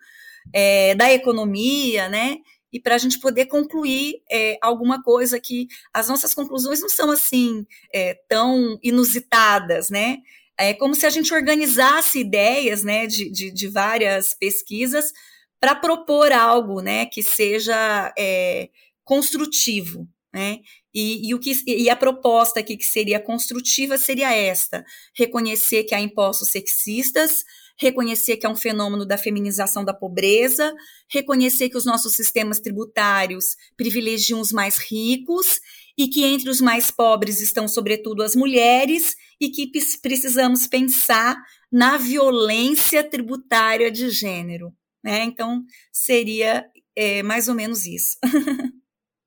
é, 0.54 0.96
da 0.96 1.12
economia, 1.12 2.10
né? 2.10 2.38
E 2.72 2.80
para 2.80 2.96
a 2.96 2.98
gente 2.98 3.20
poder 3.20 3.46
concluir 3.46 4.22
é, 4.30 4.58
alguma 4.62 5.02
coisa 5.02 5.40
que 5.40 5.68
as 5.94 6.10
nossas 6.10 6.34
conclusões 6.34 6.82
não 6.82 6.90
são 6.90 7.10
assim 7.10 7.66
é, 7.94 8.16
tão 8.28 8.78
inusitadas, 8.84 9.90
né? 9.90 10.18
É 10.58 10.74
como 10.74 10.96
se 10.96 11.06
a 11.06 11.10
gente 11.10 11.34
organizasse 11.34 12.20
ideias, 12.20 12.84
né, 12.84 13.08
de, 13.08 13.30
de, 13.30 13.52
de 13.52 13.68
várias 13.68 14.34
pesquisas 14.34 15.12
para 15.60 15.76
propor 15.76 16.32
algo, 16.32 16.82
né, 16.82 17.06
que 17.06 17.22
seja 17.22 18.14
é, 18.18 18.70
construtivo, 19.04 20.08
né? 20.34 20.60
E, 20.94 21.30
e, 21.30 21.34
o 21.34 21.40
que, 21.40 21.54
e 21.68 21.90
a 21.90 21.96
proposta 21.96 22.60
aqui 22.62 22.78
que 22.78 22.86
seria 22.86 23.20
construtiva 23.20 23.98
seria 23.98 24.34
esta: 24.34 24.86
reconhecer 25.14 25.84
que 25.84 25.94
há 25.94 26.00
impostos 26.00 26.50
sexistas, 26.50 27.44
reconhecer 27.78 28.38
que 28.38 28.46
é 28.46 28.50
um 28.50 28.56
fenômeno 28.56 29.06
da 29.06 29.18
feminização 29.18 29.84
da 29.84 29.94
pobreza, 29.94 30.74
reconhecer 31.10 31.70
que 31.70 31.78
os 31.78 31.86
nossos 31.86 32.16
sistemas 32.16 32.60
tributários 32.60 33.56
privilegiam 33.76 34.40
os 34.40 34.52
mais 34.52 34.78
ricos 34.78 35.60
e 35.98 36.08
que 36.08 36.24
entre 36.24 36.50
os 36.50 36.62
mais 36.62 36.92
pobres 36.92 37.42
estão, 37.42 37.68
sobretudo, 37.68 38.24
as 38.24 38.36
mulheres 38.36 39.16
e 39.40 39.50
que 39.50 39.70
precisamos 40.02 40.68
pensar 40.68 41.36
na 41.72 41.98
violência 41.98 43.04
tributária 43.04 43.92
de 43.92 44.10
gênero. 44.10 44.74
Né? 45.04 45.24
Então, 45.24 45.64
seria 45.92 46.66
é, 46.96 47.22
mais 47.24 47.48
ou 47.48 47.56
menos 47.56 47.86
isso. 47.86 48.18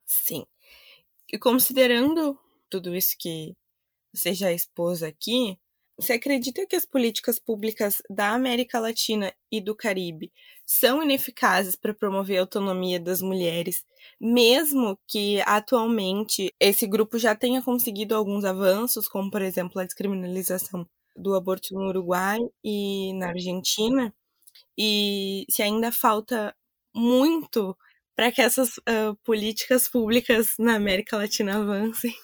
Sim. 0.06 0.44
E 1.30 1.38
considerando 1.38 2.38
tudo 2.70 2.94
isso 2.94 3.14
que 3.18 3.54
você 4.12 4.32
já 4.32 4.52
expôs 4.52 5.02
aqui, 5.02 5.58
você 5.98 6.12
acredita 6.12 6.64
que 6.64 6.76
as 6.76 6.84
políticas 6.84 7.40
públicas 7.40 8.00
da 8.08 8.30
América 8.30 8.78
Latina 8.78 9.34
e 9.50 9.60
do 9.60 9.74
Caribe 9.74 10.32
são 10.64 11.02
ineficazes 11.02 11.74
para 11.74 11.92
promover 11.92 12.38
a 12.38 12.42
autonomia 12.42 13.00
das 13.00 13.20
mulheres, 13.20 13.84
mesmo 14.20 14.96
que 15.08 15.40
atualmente 15.40 16.54
esse 16.60 16.86
grupo 16.86 17.18
já 17.18 17.34
tenha 17.34 17.60
conseguido 17.60 18.14
alguns 18.14 18.44
avanços, 18.44 19.08
como 19.08 19.28
por 19.28 19.42
exemplo 19.42 19.80
a 19.80 19.84
descriminalização 19.84 20.88
do 21.16 21.34
aborto 21.34 21.74
no 21.74 21.88
Uruguai 21.88 22.38
e 22.62 23.12
na 23.14 23.30
Argentina? 23.30 24.14
E 24.76 25.44
se 25.50 25.62
ainda 25.62 25.90
falta 25.90 26.54
muito 26.94 27.76
para 28.14 28.30
que 28.30 28.40
essas 28.40 28.78
uh, 28.78 29.16
políticas 29.24 29.88
públicas 29.88 30.54
na 30.58 30.76
América 30.76 31.16
Latina 31.16 31.56
avancem? 31.58 32.14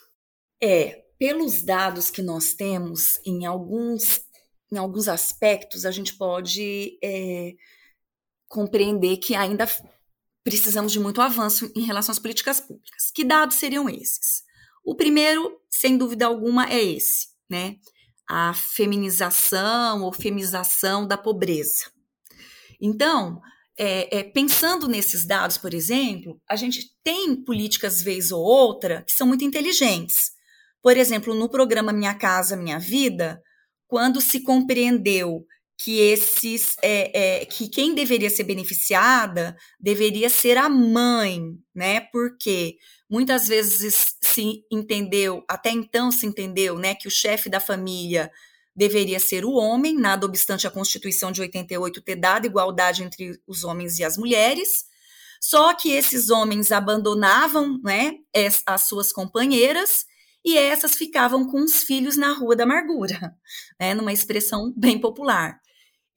É, 0.62 1.03
pelos 1.18 1.62
dados 1.62 2.11
que 2.11 2.23
nós 2.23 2.54
temos, 2.54 3.21
em 3.25 3.47
alguns, 3.47 4.21
em 4.73 4.76
alguns 4.76 5.09
aspectos, 5.09 5.85
a 5.87 5.90
gente 5.90 6.14
pode 6.16 6.99
é, 7.02 7.52
compreender 8.49 9.16
que 9.18 9.35
ainda 9.35 9.66
precisamos 10.42 10.92
de 10.92 11.00
muito 11.00 11.21
avanço 11.21 11.71
em 11.75 11.83
relação 11.83 12.12
às 12.12 12.18
políticas 12.18 12.61
públicas. 12.61 13.11
Que 13.12 13.25
dados 13.25 13.56
seriam 13.56 13.88
esses? 13.88 14.42
O 14.85 14.94
primeiro, 14.94 15.59
sem 15.71 15.97
dúvida 15.97 16.26
alguma, 16.26 16.71
é 16.71 16.83
esse, 16.83 17.28
né? 17.49 17.76
A 18.28 18.52
feminização 18.52 20.02
ou 20.02 20.12
femização 20.12 21.06
da 21.06 21.16
pobreza. 21.16 21.90
Então, 22.80 23.40
é, 23.78 24.18
é, 24.18 24.23
pensando 24.23 24.87
nesses 24.87 25.26
dados, 25.26 25.56
por 25.56 25.73
exemplo, 25.73 26.40
a 26.49 26.54
gente 26.54 26.94
tem 27.02 27.35
políticas, 27.35 28.02
vez 28.02 28.30
ou 28.30 28.42
outra, 28.42 29.02
que 29.02 29.12
são 29.12 29.26
muito 29.26 29.44
inteligentes. 29.44 30.33
Por 30.84 30.98
exemplo, 30.98 31.34
no 31.34 31.48
programa 31.48 31.94
Minha 31.94 32.12
Casa 32.12 32.58
Minha 32.58 32.78
Vida, 32.78 33.42
quando 33.88 34.20
se 34.20 34.42
compreendeu 34.42 35.46
que 35.78 35.98
esses 35.98 36.76
é, 36.82 37.38
é, 37.40 37.44
que 37.46 37.70
quem 37.70 37.94
deveria 37.94 38.28
ser 38.28 38.44
beneficiada 38.44 39.56
deveria 39.80 40.28
ser 40.28 40.58
a 40.58 40.68
mãe, 40.68 41.40
né? 41.74 42.00
Porque 42.12 42.76
muitas 43.08 43.48
vezes 43.48 44.14
se 44.20 44.62
entendeu, 44.70 45.42
até 45.48 45.70
então 45.70 46.12
se 46.12 46.26
entendeu, 46.26 46.78
né, 46.78 46.94
que 46.94 47.08
o 47.08 47.10
chefe 47.10 47.48
da 47.48 47.60
família 47.60 48.30
deveria 48.76 49.18
ser 49.18 49.46
o 49.46 49.54
homem, 49.54 49.94
nada 49.94 50.26
obstante 50.26 50.66
a 50.66 50.70
Constituição 50.70 51.32
de 51.32 51.40
88 51.40 52.02
ter 52.02 52.16
dado 52.16 52.46
igualdade 52.46 53.02
entre 53.02 53.40
os 53.46 53.64
homens 53.64 53.98
e 53.98 54.04
as 54.04 54.18
mulheres. 54.18 54.84
Só 55.40 55.72
que 55.72 55.92
esses 55.92 56.28
homens 56.28 56.70
abandonavam, 56.70 57.80
né, 57.82 58.16
as 58.66 58.82
suas 58.82 59.12
companheiras 59.12 60.04
e 60.44 60.58
essas 60.58 60.94
ficavam 60.94 61.46
com 61.46 61.62
os 61.62 61.82
filhos 61.82 62.16
na 62.16 62.32
Rua 62.32 62.54
da 62.54 62.64
Amargura, 62.64 63.34
né, 63.80 63.94
numa 63.94 64.12
expressão 64.12 64.72
bem 64.76 64.98
popular. 65.00 65.58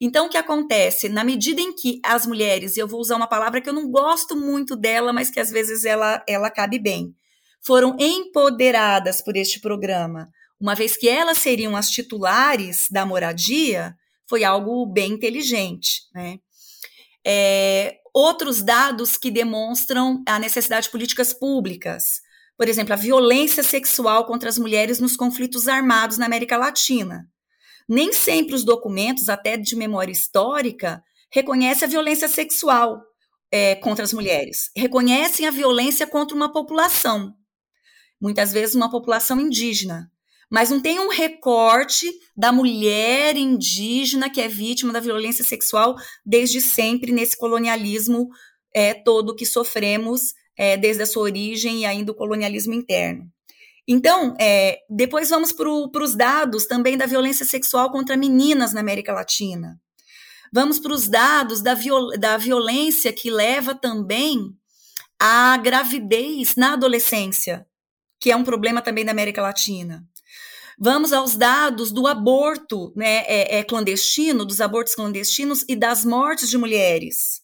Então, 0.00 0.26
o 0.26 0.28
que 0.28 0.36
acontece? 0.36 1.08
Na 1.08 1.24
medida 1.24 1.60
em 1.60 1.74
que 1.74 2.00
as 2.04 2.26
mulheres, 2.26 2.76
e 2.76 2.80
eu 2.80 2.86
vou 2.86 3.00
usar 3.00 3.16
uma 3.16 3.26
palavra 3.26 3.60
que 3.60 3.68
eu 3.68 3.72
não 3.72 3.90
gosto 3.90 4.36
muito 4.36 4.76
dela, 4.76 5.12
mas 5.12 5.30
que 5.30 5.40
às 5.40 5.50
vezes 5.50 5.84
ela, 5.84 6.22
ela 6.28 6.50
cabe 6.50 6.78
bem, 6.78 7.14
foram 7.60 7.96
empoderadas 7.98 9.20
por 9.20 9.36
este 9.36 9.60
programa, 9.60 10.30
uma 10.60 10.74
vez 10.74 10.96
que 10.96 11.08
elas 11.08 11.38
seriam 11.38 11.76
as 11.76 11.90
titulares 11.90 12.86
da 12.90 13.06
moradia, 13.06 13.96
foi 14.28 14.44
algo 14.44 14.86
bem 14.86 15.12
inteligente. 15.12 16.02
Né? 16.14 16.38
É, 17.26 17.98
outros 18.14 18.62
dados 18.62 19.16
que 19.16 19.30
demonstram 19.30 20.22
a 20.26 20.38
necessidade 20.38 20.86
de 20.86 20.92
políticas 20.92 21.32
públicas 21.32 22.20
por 22.58 22.68
exemplo, 22.68 22.92
a 22.92 22.96
violência 22.96 23.62
sexual 23.62 24.26
contra 24.26 24.48
as 24.48 24.58
mulheres 24.58 24.98
nos 24.98 25.16
conflitos 25.16 25.68
armados 25.68 26.18
na 26.18 26.26
América 26.26 26.56
Latina. 26.56 27.24
Nem 27.88 28.12
sempre 28.12 28.52
os 28.52 28.64
documentos, 28.64 29.28
até 29.28 29.56
de 29.56 29.76
memória 29.76 30.10
histórica, 30.10 31.00
reconhecem 31.30 31.86
a 31.86 31.90
violência 31.90 32.28
sexual 32.28 33.00
é, 33.50 33.76
contra 33.76 34.04
as 34.04 34.12
mulheres. 34.12 34.72
Reconhecem 34.76 35.46
a 35.46 35.52
violência 35.52 36.04
contra 36.04 36.34
uma 36.34 36.52
população, 36.52 37.32
muitas 38.20 38.52
vezes 38.52 38.74
uma 38.74 38.90
população 38.90 39.40
indígena. 39.40 40.10
mas 40.50 40.70
não 40.70 40.80
tem 40.80 40.98
um 40.98 41.10
recorte 41.10 42.10
da 42.36 42.50
mulher 42.50 43.36
indígena 43.36 44.30
que 44.30 44.40
é 44.40 44.48
vítima 44.48 44.92
da 44.92 44.98
violência 44.98 45.44
sexual 45.44 45.94
desde 46.24 46.60
sempre 46.60 47.12
nesse 47.12 47.36
colonialismo 47.36 48.28
é, 48.74 48.94
todo 48.94 49.36
que 49.36 49.44
sofremos 49.44 50.32
é, 50.58 50.76
desde 50.76 51.04
a 51.04 51.06
sua 51.06 51.22
origem 51.22 51.82
e 51.82 51.86
ainda 51.86 52.10
o 52.10 52.14
colonialismo 52.14 52.74
interno. 52.74 53.30
Então, 53.86 54.34
é, 54.38 54.80
depois 54.90 55.30
vamos 55.30 55.52
para 55.52 55.70
os 55.70 56.14
dados 56.14 56.66
também 56.66 56.98
da 56.98 57.06
violência 57.06 57.46
sexual 57.46 57.90
contra 57.90 58.16
meninas 58.16 58.74
na 58.74 58.80
América 58.80 59.14
Latina. 59.14 59.80
Vamos 60.52 60.78
para 60.78 60.92
os 60.92 61.08
dados 61.08 61.62
da, 61.62 61.74
viol 61.74 62.10
da 62.18 62.36
violência 62.36 63.12
que 63.12 63.30
leva 63.30 63.74
também 63.74 64.54
à 65.18 65.56
gravidez 65.56 66.54
na 66.56 66.74
adolescência, 66.74 67.66
que 68.20 68.30
é 68.30 68.36
um 68.36 68.44
problema 68.44 68.82
também 68.82 69.04
da 69.04 69.12
América 69.12 69.40
Latina. 69.40 70.04
Vamos 70.78 71.12
aos 71.12 71.34
dados 71.34 71.90
do 71.90 72.06
aborto 72.06 72.92
né, 72.94 73.24
é, 73.26 73.58
é 73.58 73.64
clandestino, 73.64 74.44
dos 74.44 74.60
abortos 74.60 74.94
clandestinos 74.94 75.64
e 75.68 75.74
das 75.74 76.04
mortes 76.04 76.48
de 76.48 76.58
mulheres. 76.58 77.42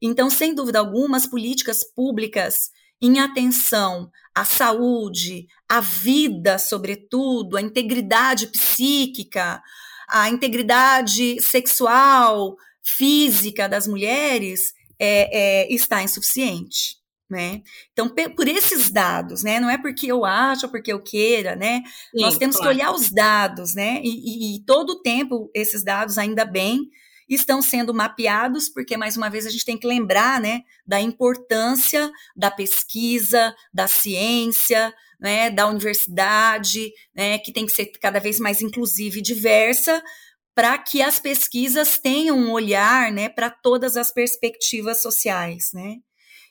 Então, 0.00 0.30
sem 0.30 0.54
dúvida 0.54 0.78
alguma, 0.78 1.16
as 1.16 1.26
políticas 1.26 1.84
públicas 1.84 2.70
em 3.00 3.20
atenção 3.20 4.10
à 4.34 4.44
saúde, 4.44 5.46
à 5.68 5.80
vida, 5.80 6.58
sobretudo, 6.58 7.56
à 7.56 7.62
integridade 7.62 8.48
psíquica, 8.48 9.62
à 10.08 10.28
integridade 10.28 11.40
sexual, 11.40 12.56
física 12.82 13.68
das 13.68 13.86
mulheres, 13.86 14.72
é, 14.98 15.66
é, 15.66 15.72
está 15.72 16.02
insuficiente 16.02 16.98
né? 17.30 17.62
Então, 17.92 18.08
por 18.08 18.48
esses 18.48 18.90
dados, 18.90 19.42
né? 19.42 19.60
Não 19.60 19.68
é 19.68 19.76
porque 19.76 20.10
eu 20.10 20.24
acho 20.24 20.66
ou 20.66 20.72
porque 20.72 20.92
eu 20.92 21.02
queira, 21.02 21.54
né? 21.54 21.82
Sim, 22.10 22.22
Nós 22.22 22.38
temos 22.38 22.56
claro. 22.56 22.70
que 22.70 22.76
olhar 22.76 22.92
os 22.92 23.10
dados, 23.10 23.74
né? 23.74 24.00
E, 24.02 24.08
e, 24.08 24.56
e, 24.56 24.64
todo 24.64 24.90
o 24.90 25.02
tempo 25.02 25.50
esses 25.54 25.84
dados, 25.84 26.16
ainda 26.16 26.44
bem, 26.44 26.88
estão 27.34 27.60
sendo 27.60 27.92
mapeados, 27.94 28.68
porque, 28.68 28.96
mais 28.96 29.16
uma 29.16 29.28
vez, 29.28 29.46
a 29.46 29.50
gente 29.50 29.64
tem 29.64 29.76
que 29.76 29.86
lembrar, 29.86 30.40
né? 30.40 30.62
Da 30.86 31.00
importância 31.00 32.10
da 32.36 32.50
pesquisa, 32.50 33.54
da 33.72 33.86
ciência, 33.86 34.94
né? 35.20 35.50
Da 35.50 35.66
universidade, 35.66 36.92
né? 37.14 37.38
Que 37.38 37.52
tem 37.52 37.66
que 37.66 37.72
ser 37.72 37.86
cada 38.00 38.18
vez 38.18 38.38
mais 38.38 38.62
inclusiva 38.62 39.18
e 39.18 39.22
diversa, 39.22 40.02
para 40.54 40.76
que 40.78 41.02
as 41.02 41.18
pesquisas 41.18 41.98
tenham 41.98 42.36
um 42.38 42.50
olhar, 42.50 43.12
né? 43.12 43.28
Para 43.28 43.50
todas 43.50 43.96
as 43.96 44.12
perspectivas 44.12 45.02
sociais, 45.02 45.70
né? 45.72 45.96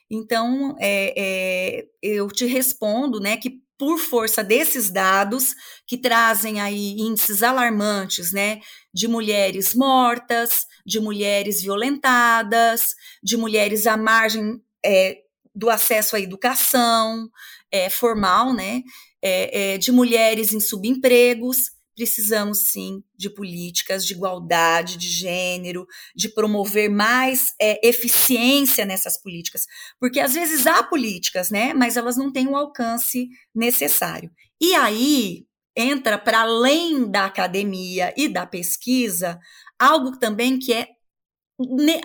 Então, 0.09 0.75
é, 0.79 1.13
é, 1.17 1.85
eu 2.01 2.27
te 2.27 2.45
respondo, 2.45 3.19
né, 3.19 3.35
que 3.37 3.61
por 3.77 3.99
força 3.99 4.43
desses 4.43 4.89
dados 4.89 5.53
que 5.85 5.97
trazem 5.97 6.59
aí 6.59 6.99
índices 6.99 7.43
alarmantes, 7.43 8.31
né, 8.31 8.59
de 8.93 9.07
mulheres 9.07 9.75
mortas, 9.75 10.65
de 10.85 10.99
mulheres 10.99 11.61
violentadas, 11.61 12.95
de 13.23 13.37
mulheres 13.37 13.85
à 13.85 13.95
margem 13.95 14.59
é, 14.83 15.19
do 15.53 15.69
acesso 15.69 16.15
à 16.15 16.19
educação 16.19 17.29
é, 17.71 17.89
formal, 17.89 18.53
né, 18.53 18.81
é, 19.21 19.73
é, 19.73 19.77
de 19.77 19.91
mulheres 19.91 20.53
em 20.53 20.59
subempregos, 20.59 21.71
precisamos 21.97 22.59
sim 22.69 23.03
de 23.17 23.27
políticas 23.27 24.05
de 24.05 24.13
igualdade 24.13 24.97
de 24.97 25.09
gênero, 25.09 25.87
de 26.15 26.29
promover 26.29 26.91
mais 26.91 27.55
é, 27.59 27.85
eficiência 27.85 28.85
nessas 28.85 29.17
políticas, 29.17 29.65
porque 29.99 30.19
às 30.19 30.35
vezes 30.35 30.67
há 30.67 30.83
políticas, 30.83 31.49
né, 31.49 31.73
mas 31.73 31.97
elas 31.97 32.15
não 32.15 32.31
têm 32.31 32.47
o 32.47 32.55
alcance 32.55 33.27
necessário. 33.53 34.29
E 34.61 34.75
aí 34.75 35.47
entra 35.75 36.19
para 36.19 36.41
além 36.41 37.09
da 37.09 37.25
academia 37.25 38.13
e 38.15 38.29
da 38.29 38.45
pesquisa 38.45 39.39
algo 39.79 40.17
também 40.19 40.59
que 40.59 40.73
é 40.73 40.87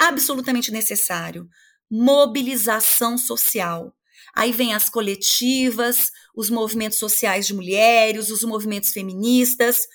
absolutamente 0.01 0.73
necessário: 0.73 1.47
mobilização 1.91 3.19
social. 3.19 3.95
Aí 4.35 4.53
vem 4.53 4.75
as 4.75 4.89
coletivas, 4.89 6.11
os 6.35 6.49
movimentos 6.49 6.99
sociais 6.99 7.47
de 7.47 7.55
mulheres, 7.55 8.31
os 8.31 8.43
movimentos 8.43 8.91
feministas, 8.91 9.87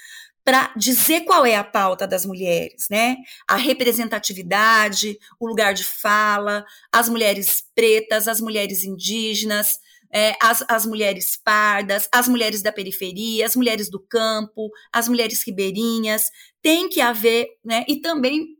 para 0.47 0.71
dizer 0.77 1.25
qual 1.25 1.45
é 1.45 1.55
a 1.55 1.63
pauta 1.63 2.07
das 2.07 2.25
mulheres, 2.25 2.87
né? 2.89 3.17
A 3.45 3.57
representatividade, 3.57 5.17
o 5.39 5.45
lugar 5.45 5.73
de 5.73 5.83
fala, 5.83 6.63
as 6.89 7.09
mulheres 7.09 7.61
pretas, 7.75 8.29
as 8.29 8.39
mulheres 8.39 8.85
indígenas, 8.85 9.79
é, 10.13 10.35
as, 10.41 10.63
as 10.69 10.85
mulheres 10.85 11.35
pardas, 11.35 12.07
as 12.13 12.29
mulheres 12.29 12.61
da 12.61 12.71
periferia, 12.71 13.45
as 13.45 13.55
mulheres 13.57 13.89
do 13.89 13.99
campo, 13.99 14.69
as 14.93 15.09
mulheres 15.09 15.43
ribeirinhas, 15.45 16.31
tem 16.61 16.87
que 16.87 17.01
haver, 17.01 17.47
né? 17.63 17.83
E 17.87 17.99
também 17.99 18.55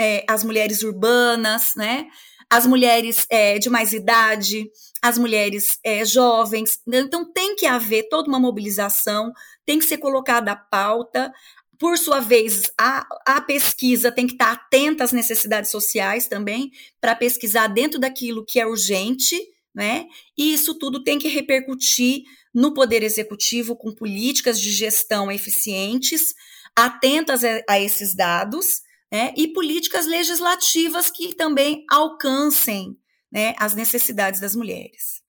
é, 0.00 0.24
as 0.28 0.42
mulheres 0.44 0.82
urbanas, 0.82 1.74
né? 1.76 2.06
As 2.50 2.66
mulheres 2.66 3.26
é, 3.30 3.58
de 3.58 3.68
mais 3.68 3.92
idade, 3.92 4.70
as 5.02 5.18
mulheres 5.18 5.78
é, 5.84 6.04
jovens. 6.04 6.80
Então, 6.86 7.30
tem 7.30 7.54
que 7.54 7.66
haver 7.66 8.08
toda 8.08 8.28
uma 8.28 8.40
mobilização, 8.40 9.32
tem 9.66 9.78
que 9.78 9.84
ser 9.84 9.98
colocada 9.98 10.52
a 10.52 10.56
pauta. 10.56 11.32
Por 11.78 11.96
sua 11.96 12.20
vez, 12.20 12.70
a, 12.78 13.06
a 13.26 13.40
pesquisa 13.40 14.10
tem 14.10 14.26
que 14.26 14.32
estar 14.32 14.52
atenta 14.52 15.04
às 15.04 15.12
necessidades 15.12 15.70
sociais 15.70 16.26
também, 16.26 16.72
para 17.00 17.14
pesquisar 17.14 17.68
dentro 17.68 18.00
daquilo 18.00 18.44
que 18.44 18.58
é 18.58 18.66
urgente, 18.66 19.38
né? 19.74 20.06
E 20.36 20.52
isso 20.52 20.74
tudo 20.74 21.04
tem 21.04 21.18
que 21.18 21.28
repercutir 21.28 22.22
no 22.52 22.74
Poder 22.74 23.02
Executivo 23.02 23.76
com 23.76 23.92
políticas 23.92 24.60
de 24.60 24.72
gestão 24.72 25.30
eficientes, 25.30 26.34
atentas 26.74 27.44
a, 27.44 27.62
a 27.68 27.78
esses 27.78 28.14
dados, 28.14 28.82
né? 29.10 29.32
E 29.36 29.48
políticas 29.48 30.06
legislativas 30.06 31.10
que 31.10 31.34
também 31.34 31.84
alcancem 31.90 32.98
né, 33.30 33.54
as 33.58 33.74
necessidades 33.74 34.40
das 34.40 34.54
mulheres. 34.54 35.22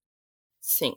Sim. 0.59 0.93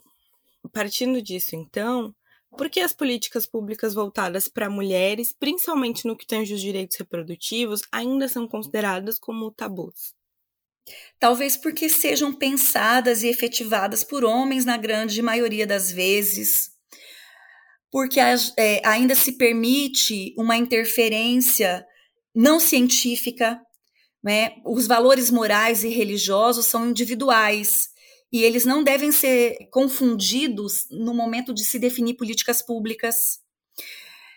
Partindo 0.72 1.20
disso, 1.20 1.56
então, 1.56 2.14
por 2.56 2.68
que 2.68 2.80
as 2.80 2.92
políticas 2.92 3.46
públicas 3.46 3.94
voltadas 3.94 4.46
para 4.46 4.70
mulheres, 4.70 5.32
principalmente 5.32 6.06
no 6.06 6.16
que 6.16 6.26
tange 6.26 6.54
os 6.54 6.60
direitos 6.60 6.96
reprodutivos, 6.96 7.82
ainda 7.90 8.28
são 8.28 8.46
consideradas 8.46 9.18
como 9.18 9.50
tabus? 9.50 10.14
Talvez 11.18 11.56
porque 11.56 11.88
sejam 11.88 12.32
pensadas 12.32 13.22
e 13.22 13.28
efetivadas 13.28 14.02
por 14.04 14.24
homens 14.24 14.64
na 14.64 14.76
grande 14.76 15.22
maioria 15.22 15.66
das 15.66 15.90
vezes, 15.90 16.72
porque 17.90 18.18
é, 18.20 18.86
ainda 18.86 19.14
se 19.14 19.32
permite 19.32 20.34
uma 20.36 20.56
interferência 20.56 21.86
não 22.34 22.58
científica 22.58 23.60
né? 24.22 24.52
Os 24.64 24.86
valores 24.86 25.30
morais 25.30 25.82
e 25.82 25.88
religiosos 25.88 26.66
são 26.66 26.88
individuais 26.88 27.90
e 28.32 28.42
eles 28.42 28.64
não 28.64 28.84
devem 28.84 29.10
ser 29.10 29.68
confundidos 29.70 30.86
no 30.90 31.12
momento 31.12 31.52
de 31.52 31.64
se 31.64 31.78
definir 31.78 32.14
políticas 32.14 32.62
públicas. 32.62 33.40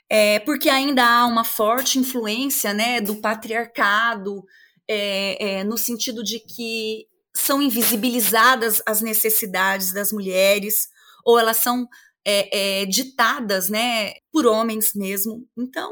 É, 0.09 0.39
porque 0.39 0.69
ainda 0.69 1.03
há 1.05 1.25
uma 1.25 1.43
forte 1.43 1.99
influência 1.99 2.73
né, 2.73 2.99
do 2.99 3.15
patriarcado, 3.15 4.43
é, 4.87 5.59
é, 5.59 5.63
no 5.63 5.77
sentido 5.77 6.23
de 6.23 6.39
que 6.39 7.07
são 7.33 7.61
invisibilizadas 7.61 8.81
as 8.85 9.01
necessidades 9.01 9.93
das 9.93 10.11
mulheres, 10.11 10.89
ou 11.23 11.39
elas 11.39 11.57
são 11.57 11.87
é, 12.23 12.81
é, 12.81 12.85
ditadas 12.85 13.69
né, 13.69 14.13
por 14.31 14.45
homens 14.45 14.93
mesmo. 14.93 15.47
Então, 15.57 15.91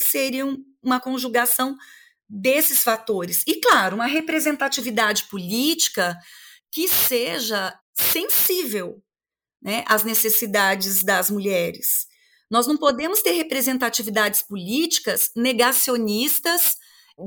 seria 0.00 0.46
uma 0.82 1.00
conjugação 1.00 1.76
desses 2.28 2.82
fatores. 2.82 3.42
E, 3.46 3.60
claro, 3.60 3.96
uma 3.96 4.06
representatividade 4.06 5.24
política 5.24 6.16
que 6.70 6.88
seja 6.88 7.76
sensível 7.92 9.02
né, 9.60 9.84
às 9.86 10.04
necessidades 10.04 11.02
das 11.02 11.30
mulheres. 11.30 12.06
Nós 12.50 12.66
não 12.66 12.76
podemos 12.76 13.22
ter 13.22 13.32
representatividades 13.32 14.42
políticas 14.42 15.30
negacionistas 15.36 16.76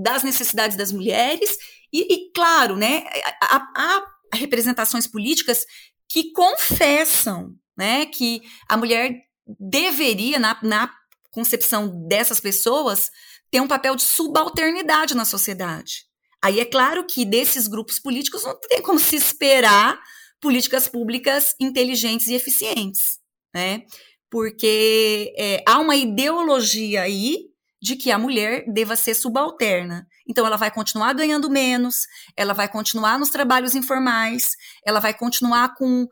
das 0.01 0.23
necessidades 0.23 0.75
das 0.75 0.91
mulheres 0.91 1.57
e, 1.91 2.13
e 2.13 2.31
claro, 2.31 2.75
né, 2.75 3.03
há, 3.41 3.71
há, 3.75 4.13
representações 4.33 5.05
políticas 5.05 5.63
que 6.09 6.31
confessam 6.31 7.55
né, 7.77 8.05
que 8.07 8.41
a 8.67 8.75
mulher 8.75 9.15
deveria, 9.59 10.39
na, 10.39 10.57
na 10.63 10.91
concepção 11.31 12.07
dessas 12.07 12.39
pessoas, 12.39 13.11
tem 13.53 13.61
um 13.61 13.67
papel 13.67 13.95
de 13.95 14.01
subalternidade 14.01 15.13
na 15.13 15.25
sociedade. 15.25 16.05
Aí 16.43 16.59
é 16.59 16.65
claro 16.65 17.05
que 17.05 17.23
desses 17.23 17.67
grupos 17.67 17.99
políticos 17.99 18.43
não 18.43 18.59
tem 18.59 18.81
como 18.81 18.97
se 18.99 19.15
esperar 19.15 20.01
políticas 20.41 20.87
públicas 20.87 21.53
inteligentes 21.59 22.25
e 22.29 22.33
eficientes, 22.33 23.19
né? 23.53 23.83
Porque 24.27 25.31
é, 25.37 25.63
há 25.67 25.77
uma 25.77 25.95
ideologia 25.95 27.03
aí 27.03 27.45
de 27.79 27.95
que 27.95 28.09
a 28.09 28.17
mulher 28.17 28.65
deva 28.67 28.95
ser 28.95 29.13
subalterna. 29.13 30.07
Então, 30.27 30.47
ela 30.47 30.57
vai 30.57 30.71
continuar 30.71 31.13
ganhando 31.13 31.47
menos, 31.47 32.07
ela 32.35 32.55
vai 32.55 32.67
continuar 32.67 33.19
nos 33.19 33.29
trabalhos 33.29 33.75
informais, 33.75 34.55
ela 34.83 34.99
vai 34.99 35.13
continuar 35.13 35.75
com 35.75 36.07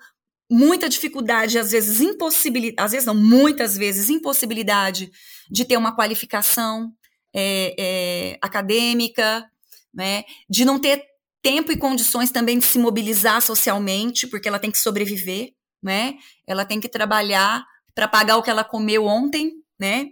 muita 0.47 0.87
dificuldade, 0.87 1.57
às 1.57 1.71
vezes 1.71 2.01
impossibilidade, 2.01 2.85
às 2.85 2.91
vezes 2.91 3.07
não, 3.07 3.15
muitas 3.15 3.75
vezes 3.75 4.11
impossibilidade 4.11 5.11
de 5.49 5.65
ter 5.65 5.77
uma 5.77 5.95
qualificação 5.95 6.93
é, 7.33 7.75
é, 7.77 8.37
acadêmica, 8.41 9.49
né? 9.93 10.23
De 10.49 10.65
não 10.65 10.79
ter 10.79 11.03
tempo 11.41 11.71
e 11.71 11.77
condições 11.77 12.31
também 12.31 12.59
de 12.59 12.65
se 12.65 12.77
mobilizar 12.77 13.41
socialmente, 13.41 14.27
porque 14.27 14.47
ela 14.47 14.59
tem 14.59 14.71
que 14.71 14.77
sobreviver, 14.77 15.53
né? 15.81 16.15
Ela 16.45 16.65
tem 16.65 16.79
que 16.79 16.89
trabalhar 16.89 17.65
para 17.95 18.07
pagar 18.07 18.37
o 18.37 18.43
que 18.43 18.49
ela 18.49 18.63
comeu 18.63 19.05
ontem, 19.05 19.53
né? 19.79 20.11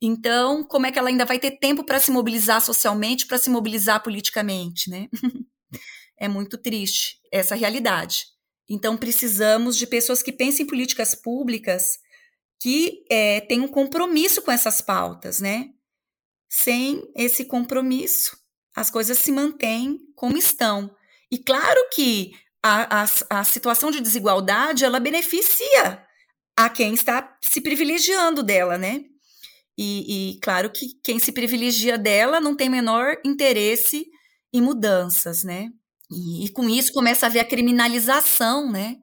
Então, 0.00 0.62
como 0.64 0.86
é 0.86 0.92
que 0.92 0.98
ela 0.98 1.08
ainda 1.08 1.24
vai 1.24 1.38
ter 1.38 1.52
tempo 1.52 1.84
para 1.84 1.98
se 1.98 2.10
mobilizar 2.10 2.60
socialmente, 2.60 3.26
para 3.26 3.38
se 3.38 3.48
mobilizar 3.48 4.02
politicamente, 4.02 4.90
né? 4.90 5.08
é 6.18 6.28
muito 6.28 6.58
triste 6.58 7.18
essa 7.32 7.54
realidade. 7.54 8.26
Então, 8.68 8.96
precisamos 8.96 9.76
de 9.76 9.86
pessoas 9.86 10.22
que 10.22 10.32
pensem 10.32 10.64
em 10.64 10.68
políticas 10.68 11.14
públicas 11.14 11.98
que 12.60 13.04
é, 13.10 13.40
tenham 13.42 13.66
um 13.66 13.68
compromisso 13.68 14.42
com 14.42 14.50
essas 14.50 14.80
pautas, 14.80 15.40
né? 15.40 15.70
Sem 16.48 17.02
esse 17.14 17.44
compromisso, 17.44 18.36
as 18.74 18.90
coisas 18.90 19.18
se 19.18 19.32
mantêm 19.32 19.98
como 20.14 20.36
estão. 20.36 20.94
E 21.30 21.38
claro 21.38 21.88
que 21.94 22.32
a, 22.62 23.02
a, 23.02 23.40
a 23.40 23.44
situação 23.44 23.90
de 23.90 24.00
desigualdade, 24.00 24.84
ela 24.84 25.00
beneficia 25.00 26.04
a 26.56 26.68
quem 26.68 26.94
está 26.94 27.36
se 27.40 27.60
privilegiando 27.60 28.42
dela, 28.42 28.78
né? 28.78 29.04
E, 29.78 30.32
e, 30.32 30.40
claro 30.40 30.70
que 30.70 30.98
quem 31.04 31.18
se 31.18 31.32
privilegia 31.32 31.98
dela 31.98 32.40
não 32.40 32.56
tem 32.56 32.70
menor 32.70 33.16
interesse 33.24 34.06
em 34.52 34.62
mudanças, 34.62 35.44
né? 35.44 35.68
E, 36.10 36.46
e, 36.46 36.48
com 36.52 36.68
isso 36.68 36.92
começa 36.92 37.26
a 37.26 37.28
haver 37.28 37.40
a 37.40 37.44
criminalização, 37.44 38.70
né? 38.70 38.96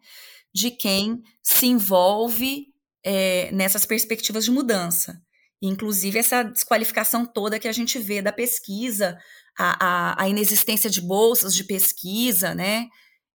De 0.54 0.72
quem 0.72 1.22
se 1.44 1.68
envolve 1.68 2.68
é, 3.04 3.52
nessas 3.52 3.86
perspectivas 3.86 4.46
de 4.46 4.52
mudança. 4.52 5.22
Inclusive 5.66 6.20
essa 6.20 6.44
desqualificação 6.44 7.26
toda 7.26 7.58
que 7.58 7.70
a 7.70 7.72
gente 7.72 7.98
vê 7.98 8.22
da 8.22 8.34
pesquisa, 8.34 9.18
a, 9.58 9.86
a, 9.86 10.24
a 10.24 10.28
inexistência 10.28 10.90
de 10.90 11.00
bolsas 11.00 11.56
de 11.56 11.64
pesquisa, 11.64 12.54
né? 12.54 12.88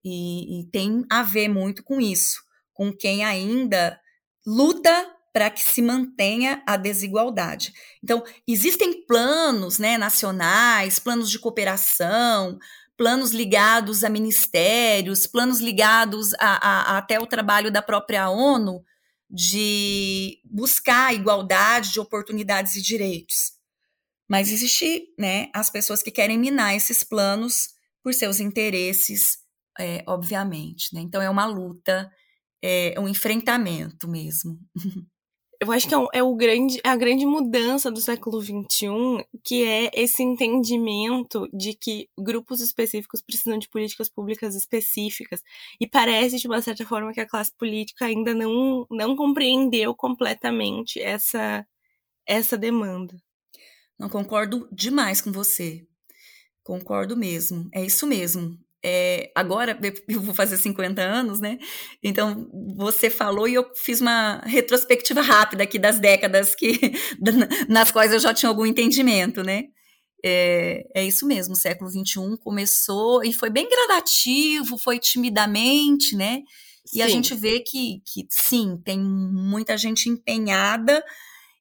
E, 0.04 0.60
e 0.60 0.70
tem 0.70 1.06
a 1.10 1.22
ver 1.22 1.48
muito 1.48 1.82
com 1.82 1.98
isso, 2.00 2.42
com 2.74 2.92
quem 2.92 3.24
ainda 3.24 3.98
luta 4.46 5.10
para 5.32 5.48
que 5.48 5.62
se 5.62 5.80
mantenha 5.80 6.62
a 6.66 6.76
desigualdade. 6.76 7.72
Então, 8.04 8.22
existem 8.46 9.06
planos 9.06 9.78
né, 9.78 9.96
nacionais, 9.96 10.98
planos 10.98 11.30
de 11.30 11.38
cooperação, 11.38 12.58
planos 12.96 13.30
ligados 13.30 14.04
a 14.04 14.10
ministérios, 14.10 15.26
planos 15.26 15.60
ligados 15.60 16.34
a, 16.34 16.38
a, 16.40 16.80
a 16.94 16.98
até 16.98 17.18
o 17.18 17.26
trabalho 17.26 17.70
da 17.70 17.80
própria 17.80 18.28
ONU 18.28 18.84
de 19.30 20.40
buscar 20.44 21.14
igualdade 21.14 21.92
de 21.92 22.00
oportunidades 22.00 22.74
e 22.76 22.82
direitos. 22.82 23.52
Mas 24.28 24.50
existe 24.50 25.14
né, 25.18 25.50
as 25.54 25.70
pessoas 25.70 26.02
que 26.02 26.10
querem 26.10 26.38
minar 26.38 26.74
esses 26.74 27.02
planos 27.02 27.68
por 28.02 28.14
seus 28.14 28.40
interesses, 28.40 29.38
é, 29.78 30.02
obviamente. 30.06 30.94
Né? 30.94 31.00
Então 31.00 31.20
é 31.20 31.28
uma 31.28 31.46
luta, 31.46 32.10
é 32.62 32.98
um 32.98 33.08
enfrentamento 33.08 34.08
mesmo. 34.08 34.58
eu 35.60 35.72
acho 35.72 35.88
que 35.88 35.94
é, 35.94 35.98
um, 35.98 36.06
é, 36.12 36.22
o 36.22 36.36
grande, 36.36 36.80
é 36.84 36.88
a 36.88 36.96
grande 36.96 37.26
mudança 37.26 37.90
do 37.90 38.00
século 38.00 38.40
XXI, 38.40 39.26
que 39.42 39.64
é 39.64 39.90
esse 39.92 40.22
entendimento 40.22 41.48
de 41.52 41.74
que 41.74 42.08
grupos 42.16 42.60
específicos 42.60 43.20
precisam 43.20 43.58
de 43.58 43.68
políticas 43.68 44.08
públicas 44.08 44.54
específicas. 44.54 45.42
E 45.80 45.86
parece, 45.86 46.38
de 46.38 46.46
uma 46.46 46.62
certa 46.62 46.86
forma, 46.86 47.12
que 47.12 47.20
a 47.20 47.28
classe 47.28 47.52
política 47.56 48.04
ainda 48.06 48.32
não, 48.32 48.86
não 48.88 49.16
compreendeu 49.16 49.94
completamente 49.94 51.00
essa, 51.00 51.66
essa 52.24 52.56
demanda. 52.56 53.20
Não 53.98 54.08
concordo 54.08 54.68
demais 54.70 55.20
com 55.20 55.32
você. 55.32 55.84
Concordo 56.62 57.16
mesmo. 57.16 57.68
É 57.74 57.84
isso 57.84 58.06
mesmo 58.06 58.56
é, 58.84 59.30
agora 59.34 59.78
eu 60.08 60.20
vou 60.20 60.34
fazer 60.34 60.56
50 60.56 61.02
anos, 61.02 61.40
né? 61.40 61.58
Então 62.02 62.48
você 62.76 63.10
falou 63.10 63.48
e 63.48 63.54
eu 63.54 63.68
fiz 63.74 64.00
uma 64.00 64.40
retrospectiva 64.44 65.20
rápida 65.20 65.64
aqui 65.64 65.78
das 65.78 65.98
décadas 65.98 66.54
que 66.54 66.78
nas 67.68 67.90
quais 67.90 68.12
eu 68.12 68.20
já 68.20 68.32
tinha 68.32 68.48
algum 68.48 68.66
entendimento, 68.66 69.42
né? 69.42 69.64
É, 70.24 70.84
é 70.94 71.04
isso 71.04 71.26
mesmo, 71.26 71.54
o 71.54 71.56
século 71.56 71.88
XXI 71.90 72.36
começou 72.40 73.22
e 73.24 73.32
foi 73.32 73.50
bem 73.50 73.68
gradativo, 73.68 74.76
foi 74.76 74.98
timidamente, 74.98 76.16
né? 76.16 76.42
E 76.92 76.96
sim. 76.96 77.02
a 77.02 77.08
gente 77.08 77.34
vê 77.34 77.60
que, 77.60 78.02
que 78.06 78.26
sim, 78.30 78.80
tem 78.84 78.98
muita 78.98 79.76
gente 79.76 80.08
empenhada 80.08 81.04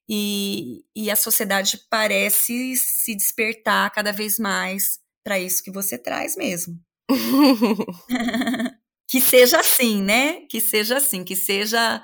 e, 0.08 0.82
e 0.96 1.10
a 1.10 1.16
sociedade 1.16 1.78
parece 1.90 2.74
se 2.76 3.14
despertar 3.14 3.90
cada 3.90 4.12
vez 4.12 4.38
mais 4.38 4.98
para 5.22 5.38
isso 5.38 5.62
que 5.62 5.70
você 5.70 5.98
traz 5.98 6.34
mesmo. 6.36 6.74
que 9.08 9.20
seja 9.20 9.60
assim, 9.60 10.02
né? 10.02 10.42
Que 10.48 10.60
seja 10.60 10.98
assim, 10.98 11.24
que 11.24 11.34
seja 11.34 12.02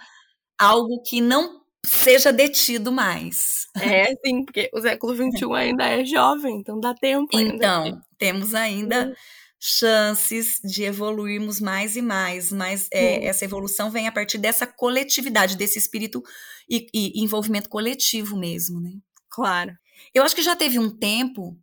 algo 0.58 1.02
que 1.02 1.20
não 1.20 1.64
seja 1.84 2.32
detido 2.32 2.90
mais. 2.90 3.66
É, 3.76 4.14
sim, 4.24 4.44
porque 4.44 4.70
o 4.72 4.80
século 4.80 5.14
XXI 5.14 5.52
ainda 5.54 5.84
é 5.84 6.04
jovem, 6.04 6.56
então 6.56 6.80
dá 6.80 6.94
tempo. 6.94 7.38
Então, 7.38 7.84
ainda. 7.84 8.02
temos 8.18 8.54
ainda 8.54 9.08
uhum. 9.08 9.14
chances 9.60 10.60
de 10.64 10.84
evoluirmos 10.84 11.60
mais 11.60 11.96
e 11.96 12.02
mais, 12.02 12.50
mas 12.50 12.88
é, 12.92 13.26
essa 13.26 13.44
evolução 13.44 13.90
vem 13.90 14.08
a 14.08 14.12
partir 14.12 14.38
dessa 14.38 14.66
coletividade, 14.66 15.56
desse 15.56 15.78
espírito 15.78 16.22
e, 16.68 16.86
e 16.94 17.22
envolvimento 17.22 17.68
coletivo 17.68 18.36
mesmo, 18.36 18.80
né? 18.80 18.92
Claro. 19.28 19.72
Eu 20.14 20.22
acho 20.22 20.34
que 20.34 20.42
já 20.42 20.56
teve 20.56 20.78
um 20.78 20.90
tempo 20.90 21.56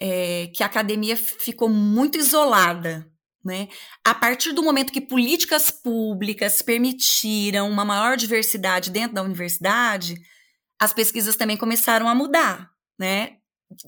é, 0.00 0.48
que 0.54 0.62
a 0.62 0.66
academia 0.66 1.16
ficou 1.16 1.68
muito 1.68 2.18
isolada. 2.18 3.10
Né? 3.44 3.68
A 4.04 4.12
partir 4.12 4.52
do 4.52 4.62
momento 4.62 4.92
que 4.92 5.00
políticas 5.00 5.70
públicas 5.70 6.62
permitiram 6.62 7.70
uma 7.70 7.84
maior 7.84 8.16
diversidade 8.16 8.90
dentro 8.90 9.14
da 9.14 9.22
universidade, 9.22 10.16
as 10.80 10.92
pesquisas 10.92 11.36
também 11.36 11.56
começaram 11.56 12.08
a 12.08 12.14
mudar, 12.14 12.68
né? 12.98 13.36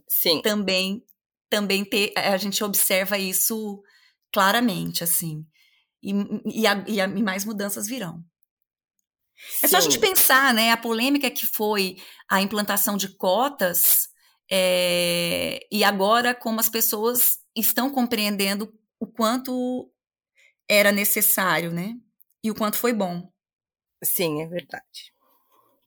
Sim. 0.08 0.40
Também, 0.42 1.02
também 1.50 1.84
ter, 1.84 2.12
a 2.16 2.36
gente 2.36 2.62
observa 2.62 3.18
isso 3.18 3.82
claramente, 4.32 5.02
assim. 5.02 5.44
E, 6.02 6.12
e, 6.46 6.66
a, 6.66 6.84
e, 6.86 7.00
a, 7.00 7.06
e 7.06 7.22
mais 7.22 7.44
mudanças 7.44 7.88
virão. 7.88 8.24
Sim. 9.36 9.66
É 9.66 9.68
só 9.68 9.78
a 9.78 9.80
gente 9.80 9.98
pensar, 9.98 10.54
né? 10.54 10.70
A 10.70 10.76
polêmica 10.76 11.30
que 11.30 11.46
foi 11.46 11.96
a 12.30 12.40
implantação 12.40 12.96
de 12.96 13.08
cotas 13.16 14.08
é, 14.50 15.60
e 15.70 15.84
agora, 15.84 16.34
como 16.34 16.60
as 16.60 16.68
pessoas 16.68 17.38
estão 17.54 17.90
compreendendo 17.90 18.72
o 19.00 19.06
quanto 19.06 19.90
era 20.68 20.92
necessário, 20.92 21.72
né? 21.72 21.94
E 22.42 22.50
o 22.50 22.54
quanto 22.54 22.76
foi 22.76 22.92
bom. 22.92 23.30
Sim, 24.02 24.42
é 24.42 24.46
verdade. 24.46 25.12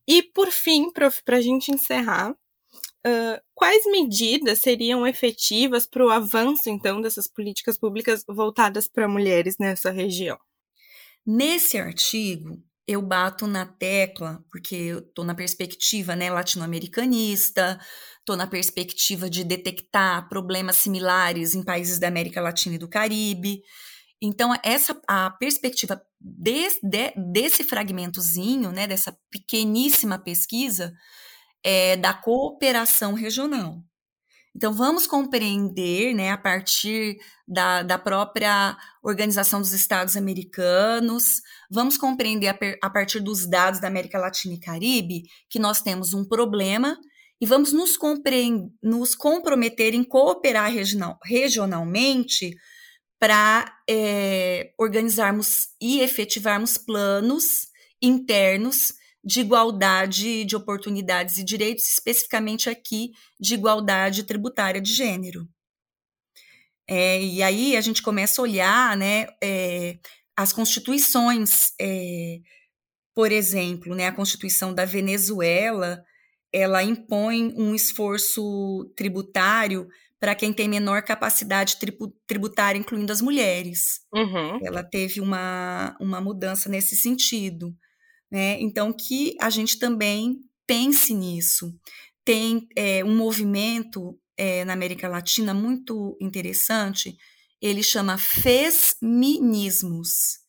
E 0.07 0.23
por 0.23 0.51
fim, 0.51 0.91
prof, 0.91 1.23
para 1.23 1.37
a 1.37 1.41
gente 1.41 1.71
encerrar, 1.71 2.31
uh, 2.31 3.41
quais 3.53 3.85
medidas 3.85 4.59
seriam 4.59 5.05
efetivas 5.07 5.87
para 5.87 6.05
o 6.05 6.09
avanço, 6.09 6.69
então, 6.69 7.01
dessas 7.01 7.27
políticas 7.27 7.77
públicas 7.77 8.23
voltadas 8.27 8.87
para 8.87 9.07
mulheres 9.07 9.55
nessa 9.59 9.91
região? 9.91 10.37
Nesse 11.25 11.77
artigo, 11.77 12.61
eu 12.87 13.01
bato 13.01 13.47
na 13.47 13.65
tecla, 13.65 14.43
porque 14.51 14.75
eu 14.75 14.99
estou 14.99 15.23
na 15.23 15.35
perspectiva 15.35 16.15
né, 16.15 16.29
latino-americanista, 16.29 17.79
estou 18.21 18.37
na 18.37 18.47
perspectiva 18.47 19.29
de 19.29 19.43
detectar 19.43 20.29
problemas 20.29 20.77
similares 20.77 21.53
em 21.53 21.63
países 21.63 21.99
da 21.99 22.07
América 22.07 22.41
Latina 22.41 22.75
e 22.75 22.79
do 22.79 22.87
Caribe. 22.87 23.61
Então, 24.21 24.55
essa 24.63 24.99
a 25.07 25.31
perspectiva 25.31 26.01
de, 26.19 26.69
de, 26.83 27.13
desse 27.31 27.63
fragmentozinho, 27.63 28.71
né, 28.71 28.87
dessa 28.87 29.17
pequeníssima 29.31 30.19
pesquisa, 30.19 30.93
é 31.63 31.97
da 31.97 32.13
cooperação 32.13 33.13
regional. 33.13 33.83
Então, 34.55 34.73
vamos 34.73 35.07
compreender, 35.07 36.13
né, 36.13 36.29
a 36.29 36.37
partir 36.37 37.17
da, 37.47 37.81
da 37.81 37.97
própria 37.97 38.77
Organização 39.01 39.61
dos 39.61 39.71
Estados 39.71 40.15
Americanos, 40.17 41.41
vamos 41.71 41.97
compreender 41.97 42.49
a, 42.49 42.57
a 42.83 42.89
partir 42.89 43.21
dos 43.21 43.49
dados 43.49 43.79
da 43.79 43.87
América 43.87 44.19
Latina 44.19 44.53
e 44.53 44.59
Caribe 44.59 45.23
que 45.49 45.57
nós 45.57 45.81
temos 45.81 46.13
um 46.13 46.23
problema 46.23 46.97
e 47.41 47.45
vamos 47.47 47.73
nos, 47.73 47.97
nos 48.83 49.15
comprometer 49.15 49.95
em 49.95 50.03
cooperar 50.03 50.71
regional, 50.71 51.17
regionalmente 51.23 52.55
para 53.19 53.75
é, 53.89 54.71
organizarmos 54.77 55.69
e 55.81 56.01
efetivarmos 56.01 56.77
planos 56.77 57.67
internos 57.99 58.93
de 59.23 59.41
igualdade 59.41 60.45
de 60.45 60.55
oportunidades 60.55 61.39
e 61.39 61.43
direitos, 61.43 61.85
especificamente 61.87 62.69
aqui 62.69 63.11
de 63.39 63.55
igualdade 63.55 64.23
tributária 64.23 64.81
de 64.81 64.93
gênero. 64.93 65.47
É, 66.87 67.23
e 67.23 67.41
aí 67.41 67.75
a 67.75 67.81
gente 67.81 68.01
começa 68.01 68.41
a 68.41 68.43
olhar 68.43 68.97
né, 68.97 69.27
é, 69.43 69.97
as 70.35 70.51
constituições, 70.53 71.73
é, 71.79 72.37
por 73.15 73.31
exemplo, 73.31 73.95
né, 73.95 74.07
a 74.07 74.11
Constituição 74.11 74.73
da 74.73 74.85
Venezuela, 74.85 76.03
ela 76.53 76.83
impõe 76.83 77.53
um 77.57 77.73
esforço 77.73 78.91
tributário 78.95 79.87
para 80.19 80.35
quem 80.35 80.53
tem 80.53 80.69
menor 80.69 81.01
capacidade 81.01 81.77
tributária, 82.27 82.77
incluindo 82.77 83.11
as 83.11 83.21
mulheres. 83.21 84.01
Uhum. 84.13 84.59
Ela 84.63 84.83
teve 84.83 85.19
uma, 85.19 85.97
uma 85.99 86.21
mudança 86.21 86.69
nesse 86.69 86.95
sentido. 86.95 87.75
Né? 88.29 88.61
Então, 88.61 88.93
que 88.93 89.35
a 89.41 89.49
gente 89.49 89.79
também 89.79 90.41
pense 90.67 91.13
nisso. 91.13 91.73
Tem 92.23 92.67
é, 92.75 93.03
um 93.03 93.15
movimento 93.15 94.15
é, 94.37 94.63
na 94.63 94.73
América 94.73 95.07
Latina 95.07 95.53
muito 95.53 96.15
interessante, 96.21 97.17
ele 97.61 97.83
chama 97.83 98.17
Fesminismos, 98.17 100.39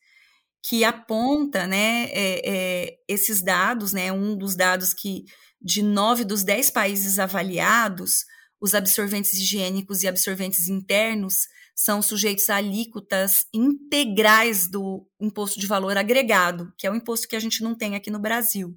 que 0.62 0.84
aponta 0.84 1.66
né, 1.66 2.04
é, 2.12 2.42
é, 2.44 2.98
esses 3.08 3.42
dados, 3.42 3.92
né, 3.92 4.12
um 4.12 4.36
dos 4.36 4.54
dados 4.54 4.94
que 4.94 5.24
de 5.60 5.82
nove 5.82 6.24
dos 6.24 6.44
dez 6.44 6.70
países 6.70 7.18
avaliados, 7.18 8.24
os 8.60 8.74
absorventes 8.74 9.32
higiênicos 9.32 10.02
e 10.02 10.08
absorventes 10.08 10.68
internos 10.68 11.48
são 11.74 12.00
sujeitos 12.00 12.48
a 12.48 12.56
alíquotas 12.56 13.46
integrais 13.52 14.68
do 14.68 15.06
imposto 15.20 15.58
de 15.58 15.66
valor 15.66 15.96
agregado, 15.96 16.72
que 16.78 16.86
é 16.86 16.90
o 16.90 16.94
imposto 16.94 17.26
que 17.26 17.36
a 17.36 17.40
gente 17.40 17.62
não 17.62 17.74
tem 17.74 17.96
aqui 17.96 18.10
no 18.10 18.20
Brasil. 18.20 18.76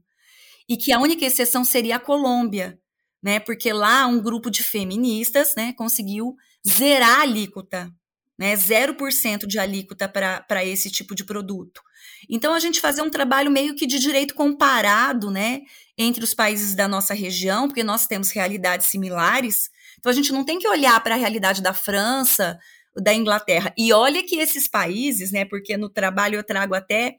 E 0.68 0.78
que 0.78 0.92
a 0.92 1.00
única 1.00 1.26
exceção 1.26 1.64
seria 1.64 1.98
a 1.98 2.00
Colômbia, 2.00 2.80
né? 3.22 3.40
Porque 3.40 3.72
lá 3.72 4.08
um 4.08 4.20
grupo 4.20 4.50
de 4.50 4.64
feministas, 4.64 5.54
né, 5.56 5.74
conseguiu 5.74 6.36
zerar 6.68 7.20
a 7.20 7.22
alíquota, 7.22 7.92
né? 8.38 8.56
0% 8.56 9.46
de 9.46 9.60
alíquota 9.60 10.08
para 10.08 10.66
esse 10.66 10.90
tipo 10.90 11.16
de 11.16 11.24
produto. 11.24 11.82
Então 12.30 12.54
a 12.54 12.60
gente 12.60 12.82
fazer 12.82 13.02
um 13.02 13.10
trabalho 13.10 13.52
meio 13.52 13.76
que 13.76 13.86
de 13.86 14.00
direito 14.00 14.34
comparado, 14.34 15.30
né, 15.30 15.62
entre 15.98 16.24
os 16.24 16.34
países 16.34 16.76
da 16.76 16.88
nossa 16.88 17.14
região, 17.14 17.68
porque 17.68 17.84
nós 17.84 18.08
temos 18.08 18.32
realidades 18.32 18.88
similares, 18.88 19.70
então 19.98 20.12
a 20.12 20.16
gente 20.16 20.32
não 20.32 20.44
tem 20.44 20.60
que 20.60 20.68
olhar 20.68 21.02
para 21.04 21.16
a 21.16 21.18
realidade 21.18 21.62
da 21.62 21.74
França, 21.74 22.60
da 22.96 23.14
Inglaterra. 23.14 23.74
E 23.78 23.92
olha 23.92 24.24
que 24.24 24.38
esses 24.38 24.68
países, 24.68 25.32
né? 25.32 25.46
Porque 25.46 25.76
no 25.78 25.90
trabalho 25.90 26.36
eu 26.36 26.44
trago 26.44 26.74
até 26.74 27.16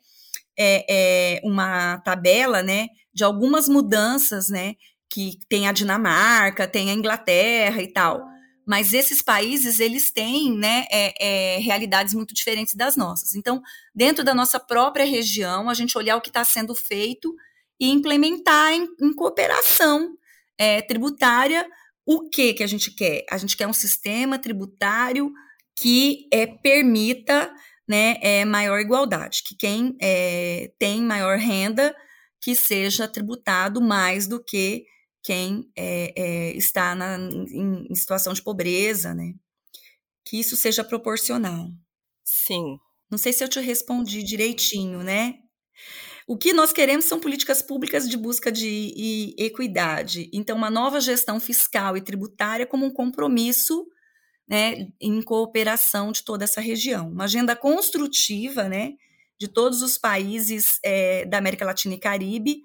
é, 0.57 0.87
é, 0.89 1.41
uma 1.45 1.99
tabela, 1.99 2.63
né? 2.63 2.89
De 3.13 3.25
algumas 3.25 3.69
mudanças, 3.69 4.49
né? 4.49 4.75
Que 5.11 5.39
tem 5.49 5.69
a 5.69 5.73
Dinamarca, 5.73 6.67
tem 6.67 6.91
a 6.91 6.95
Inglaterra 6.95 7.83
e 7.83 7.93
tal. 7.93 8.23
Mas 8.67 8.93
esses 8.93 9.23
países, 9.23 9.79
eles 9.79 10.11
têm 10.11 10.57
né, 10.57 10.87
é, 10.91 11.55
é 11.57 11.59
realidades 11.59 12.15
muito 12.15 12.35
diferentes 12.35 12.75
das 12.75 12.97
nossas. 12.97 13.35
Então, 13.35 13.63
dentro 13.95 14.25
da 14.25 14.35
nossa 14.35 14.59
própria 14.59 15.05
região, 15.05 15.71
a 15.71 15.75
gente 15.75 15.97
olhar 15.97 16.17
o 16.17 16.21
que 16.21 16.31
está 16.31 16.45
sendo 16.45 16.75
feito 16.75 17.35
e 17.79 17.91
implementar 17.91 18.73
em, 18.73 18.89
em 19.01 19.15
cooperação 19.15 20.17
é, 20.59 20.83
tributária 20.83 21.67
o 22.07 22.29
que 22.31 22.55
que 22.55 22.63
a 22.63 22.67
gente 22.69 22.93
quer? 22.93 23.25
A 23.29 23.37
gente 23.37 23.57
quer 23.57 23.67
um 23.67 23.73
sistema 23.73 24.39
tributário 24.39 25.33
que 25.75 26.29
é, 26.33 26.47
permita 26.47 27.53
né, 27.87 28.17
é, 28.23 28.45
maior 28.45 28.79
igualdade, 28.79 29.43
que 29.45 29.57
quem 29.57 29.97
é, 30.01 30.71
tem 30.79 31.03
maior 31.03 31.37
renda 31.37 31.95
que 32.41 32.55
seja 32.55 33.09
tributado 33.09 33.81
mais 33.81 34.29
do 34.29 34.43
que 34.43 34.85
quem 35.27 35.69
é, 35.75 36.13
é, 36.17 36.57
está 36.57 36.95
na, 36.95 37.19
em, 37.19 37.89
em, 37.91 37.95
situação 37.97 38.33
de 38.33 38.41
pobreza, 38.41 39.13
né? 39.13 39.35
Que 40.25 40.39
isso 40.39 40.55
seja 40.55 40.85
proporcional. 40.85 41.69
Sim. 42.25 42.79
Não 43.11 43.19
sei 43.19 43.33
se 43.33 43.43
eu 43.43 43.49
te 43.49 43.59
respondi 43.59 44.23
direitinho, 44.23 45.03
né? 45.03 45.35
O 46.29 46.39
que 46.39 46.53
nós 46.53 46.73
queremos 46.73 47.07
são 47.07 47.19
políticas 47.19 47.61
públicas 47.61 48.09
de 48.09 48.17
busca 48.17 48.53
de 48.53 49.35
equidade. 49.37 50.31
Então, 50.33 50.57
uma 50.57 50.71
nova 50.71 51.01
gestão 51.01 51.41
fiscal 51.41 51.97
e 51.97 52.01
tributária 52.01 52.65
como 52.65 52.87
um 52.87 52.93
compromisso 52.93 53.85
né, 54.49 54.87
em 55.01 55.21
cooperação 55.23 56.13
de 56.13 56.23
toda 56.23 56.45
essa 56.45 56.61
região. 56.61 57.11
Uma 57.11 57.25
agenda 57.25 57.57
construtiva 57.57 58.69
né, 58.69 58.93
de 59.41 59.49
todos 59.49 59.83
os 59.83 59.99
países 59.99 60.79
é, 60.85 61.25
da 61.25 61.39
América 61.39 61.65
Latina 61.65 61.97
e 61.97 61.99
Caribe 61.99 62.63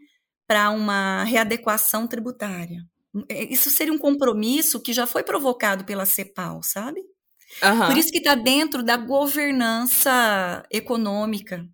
para 0.51 0.69
uma 0.69 1.23
readequação 1.23 2.05
tributária. 2.05 2.85
É, 3.29 3.45
isso 3.45 3.69
seria 3.69 3.93
um 3.93 3.97
compromisso 3.97 4.81
que 4.81 4.91
já 4.91 5.07
foi 5.07 5.23
provocado 5.23 5.85
pela 5.85 6.05
CEPAL, 6.05 6.61
sabe? 6.61 6.99
Uhum. 7.63 7.87
Por 7.87 7.97
isso 7.97 8.11
que 8.11 8.17
está 8.17 8.35
dentro 8.35 8.83
da 8.83 8.97
governança 8.97 10.61
econômica 10.69 11.65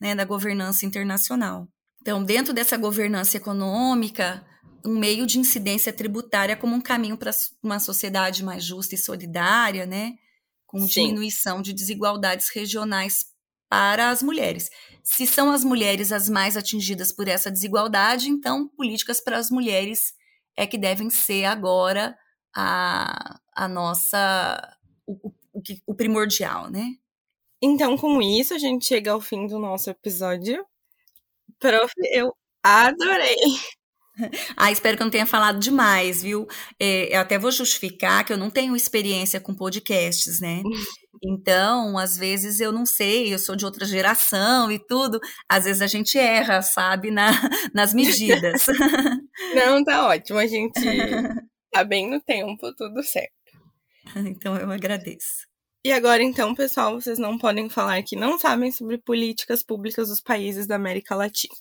né, 0.00 0.12
da 0.12 0.24
governança 0.24 0.84
internacional. 0.84 1.68
Então, 2.02 2.24
dentro 2.24 2.52
dessa 2.52 2.76
governança 2.76 3.36
econômica, 3.36 4.44
um 4.84 4.98
meio 4.98 5.24
de 5.24 5.38
incidência 5.38 5.92
tributária 5.92 6.56
como 6.56 6.74
um 6.74 6.80
caminho 6.80 7.16
para 7.16 7.30
uma 7.62 7.78
sociedade 7.78 8.44
mais 8.44 8.64
justa 8.64 8.96
e 8.96 8.98
solidária, 8.98 9.86
né, 9.86 10.14
com 10.66 10.80
Sim. 10.80 10.86
diminuição 10.86 11.62
de 11.62 11.72
desigualdades 11.72 12.48
regionais 12.48 13.35
para 13.68 14.10
as 14.10 14.22
mulheres. 14.22 14.70
Se 15.02 15.26
são 15.26 15.50
as 15.50 15.64
mulheres 15.64 16.12
as 16.12 16.28
mais 16.28 16.56
atingidas 16.56 17.12
por 17.12 17.28
essa 17.28 17.50
desigualdade, 17.50 18.28
então 18.28 18.68
políticas 18.68 19.20
para 19.20 19.38
as 19.38 19.50
mulheres 19.50 20.14
é 20.56 20.66
que 20.66 20.78
devem 20.78 21.10
ser 21.10 21.44
agora 21.44 22.16
a, 22.54 23.38
a 23.54 23.68
nossa 23.68 24.76
o, 25.06 25.32
o, 25.52 25.62
o 25.86 25.94
primordial, 25.94 26.70
né? 26.70 26.94
Então, 27.62 27.96
com 27.96 28.20
isso, 28.22 28.54
a 28.54 28.58
gente 28.58 28.86
chega 28.86 29.12
ao 29.12 29.20
fim 29.20 29.46
do 29.46 29.58
nosso 29.58 29.90
episódio. 29.90 30.64
Prof, 31.60 31.92
eu 32.12 32.34
adorei. 32.62 33.36
Ah, 34.56 34.72
espero 34.72 34.96
que 34.96 35.02
eu 35.02 35.04
não 35.04 35.10
tenha 35.10 35.26
falado 35.26 35.58
demais, 35.58 36.22
viu? 36.22 36.46
É, 36.80 37.14
eu 37.14 37.20
até 37.20 37.38
vou 37.38 37.50
justificar 37.50 38.24
que 38.24 38.32
eu 38.32 38.38
não 38.38 38.48
tenho 38.50 38.74
experiência 38.74 39.38
com 39.40 39.54
podcasts, 39.54 40.40
né? 40.40 40.62
Então, 41.28 41.98
às 41.98 42.16
vezes 42.16 42.60
eu 42.60 42.70
não 42.70 42.86
sei, 42.86 43.34
eu 43.34 43.38
sou 43.38 43.56
de 43.56 43.64
outra 43.64 43.84
geração 43.84 44.70
e 44.70 44.78
tudo. 44.78 45.18
Às 45.48 45.64
vezes 45.64 45.82
a 45.82 45.86
gente 45.86 46.16
erra, 46.16 46.62
sabe, 46.62 47.10
na, 47.10 47.30
nas 47.74 47.92
medidas. 47.92 48.66
Não, 49.54 49.82
tá 49.84 50.06
ótimo. 50.06 50.38
A 50.38 50.46
gente 50.46 50.80
tá 51.70 51.84
bem 51.84 52.08
no 52.08 52.20
tempo, 52.20 52.72
tudo 52.74 53.02
certo. 53.02 53.32
Então 54.16 54.56
eu 54.56 54.70
agradeço. 54.70 55.46
E 55.84 55.92
agora, 55.92 56.22
então, 56.22 56.54
pessoal, 56.54 57.00
vocês 57.00 57.16
não 57.16 57.38
podem 57.38 57.68
falar 57.68 58.02
que 58.02 58.16
não 58.16 58.38
sabem 58.38 58.72
sobre 58.72 58.98
políticas 58.98 59.62
públicas 59.62 60.08
dos 60.08 60.20
países 60.20 60.66
da 60.66 60.74
América 60.74 61.14
Latina. 61.14 61.54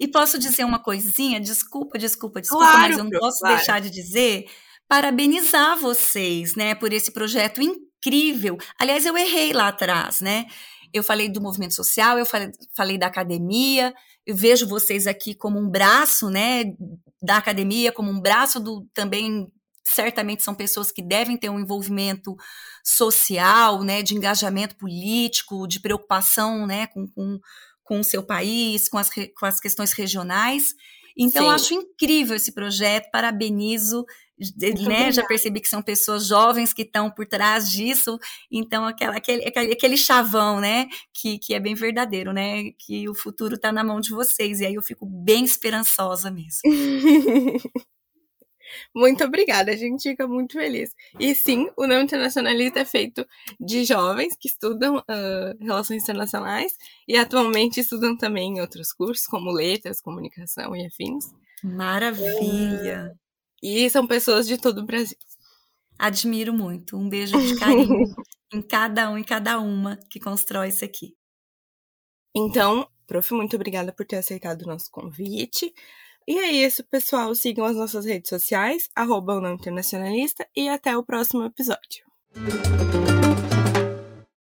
E 0.00 0.08
posso 0.08 0.38
dizer 0.38 0.64
uma 0.64 0.78
coisinha? 0.78 1.38
Desculpa, 1.38 1.98
desculpa, 1.98 2.40
desculpa, 2.40 2.64
claro, 2.64 2.80
mas 2.80 2.98
eu 2.98 3.04
não 3.04 3.10
posso 3.10 3.38
claro. 3.40 3.56
deixar 3.56 3.80
de 3.80 3.90
dizer. 3.90 4.46
Parabenizar 4.88 5.76
vocês, 5.78 6.54
né, 6.54 6.74
por 6.74 6.92
esse 6.92 7.12
projeto 7.12 7.60
incrível. 7.60 7.86
Aliás, 8.78 9.04
eu 9.06 9.16
errei 9.16 9.52
lá 9.52 9.68
atrás, 9.68 10.20
né? 10.20 10.46
Eu 10.92 11.02
falei 11.02 11.28
do 11.28 11.40
movimento 11.40 11.74
social, 11.74 12.18
eu 12.18 12.26
falei, 12.26 12.50
falei 12.74 12.98
da 12.98 13.06
academia, 13.06 13.92
eu 14.26 14.34
vejo 14.34 14.66
vocês 14.66 15.06
aqui 15.06 15.34
como 15.34 15.58
um 15.58 15.68
braço, 15.68 16.30
né, 16.30 16.64
da 17.22 17.36
academia, 17.36 17.92
como 17.92 18.10
um 18.10 18.20
braço 18.20 18.58
do 18.58 18.86
também 18.94 19.46
certamente 19.84 20.42
são 20.42 20.54
pessoas 20.54 20.90
que 20.90 21.00
devem 21.00 21.36
ter 21.36 21.48
um 21.48 21.60
envolvimento 21.60 22.34
social, 22.84 23.84
né, 23.84 24.02
de 24.02 24.14
engajamento 24.14 24.76
político, 24.76 25.66
de 25.66 25.80
preocupação, 25.80 26.66
né, 26.66 26.88
com, 26.88 27.06
com, 27.08 27.38
com 27.84 28.00
o 28.00 28.04
seu 28.04 28.22
país, 28.22 28.88
com 28.88 28.98
as, 28.98 29.10
com 29.10 29.46
as 29.46 29.60
questões 29.60 29.92
regionais. 29.92 30.74
Então, 31.16 31.48
acho 31.50 31.72
incrível 31.72 32.36
esse 32.36 32.52
projeto, 32.52 33.10
parabenizo, 33.10 34.04
né, 34.86 35.10
já 35.10 35.24
percebi 35.24 35.60
que 35.60 35.68
são 35.68 35.82
pessoas 35.82 36.26
jovens 36.26 36.72
que 36.72 36.82
estão 36.82 37.10
por 37.10 37.26
trás 37.26 37.70
disso, 37.70 38.18
então 38.50 38.86
aquela, 38.86 39.16
aquele, 39.16 39.44
aquele 39.44 39.96
chavão, 39.96 40.60
né, 40.60 40.86
que, 41.12 41.38
que 41.38 41.54
é 41.54 41.60
bem 41.60 41.74
verdadeiro, 41.74 42.32
né, 42.32 42.70
que 42.78 43.08
o 43.08 43.14
futuro 43.14 43.54
está 43.54 43.72
na 43.72 43.82
mão 43.82 44.00
de 44.00 44.10
vocês, 44.10 44.60
e 44.60 44.66
aí 44.66 44.74
eu 44.74 44.82
fico 44.82 45.06
bem 45.06 45.44
esperançosa 45.44 46.30
mesmo. 46.30 46.60
Muito 48.94 49.24
obrigada, 49.24 49.70
a 49.70 49.76
gente 49.76 50.02
fica 50.02 50.26
muito 50.26 50.54
feliz. 50.54 50.90
E 51.18 51.34
sim, 51.34 51.70
o 51.76 51.86
Não 51.86 52.00
Internacionalista 52.00 52.80
é 52.80 52.84
feito 52.84 53.26
de 53.60 53.84
jovens 53.84 54.36
que 54.38 54.48
estudam 54.48 54.98
uh, 54.98 55.56
relações 55.60 56.02
internacionais 56.02 56.74
e 57.06 57.16
atualmente 57.16 57.80
estudam 57.80 58.16
também 58.16 58.60
outros 58.60 58.92
cursos, 58.92 59.26
como 59.26 59.52
letras, 59.52 60.00
comunicação 60.00 60.74
e 60.74 60.84
afins. 60.84 61.32
Maravilha! 61.62 63.12
Uh, 63.14 63.25
e 63.62 63.88
são 63.90 64.06
pessoas 64.06 64.46
de 64.46 64.58
todo 64.58 64.78
o 64.78 64.86
Brasil. 64.86 65.16
Admiro 65.98 66.52
muito. 66.52 66.96
Um 66.96 67.08
beijo 67.08 67.40
de 67.40 67.58
carinho 67.58 68.14
em 68.52 68.62
cada 68.62 69.10
um 69.10 69.18
e 69.18 69.24
cada 69.24 69.58
uma 69.58 69.96
que 70.10 70.20
constrói 70.20 70.68
isso 70.68 70.84
aqui. 70.84 71.16
Então, 72.34 72.86
prof, 73.06 73.32
muito 73.32 73.56
obrigada 73.56 73.92
por 73.92 74.04
ter 74.04 74.16
aceitado 74.16 74.62
o 74.62 74.66
nosso 74.66 74.90
convite. 74.90 75.72
E 76.28 76.38
é 76.38 76.50
isso, 76.50 76.84
pessoal. 76.84 77.34
Sigam 77.34 77.64
as 77.64 77.76
nossas 77.76 78.04
redes 78.04 78.28
sociais, 78.28 78.90
arroba 78.94 79.36
o 79.36 79.40
Não 79.40 79.54
Internacionalista, 79.54 80.46
e 80.54 80.68
até 80.68 80.96
o 80.96 81.04
próximo 81.04 81.44
episódio. 81.44 82.04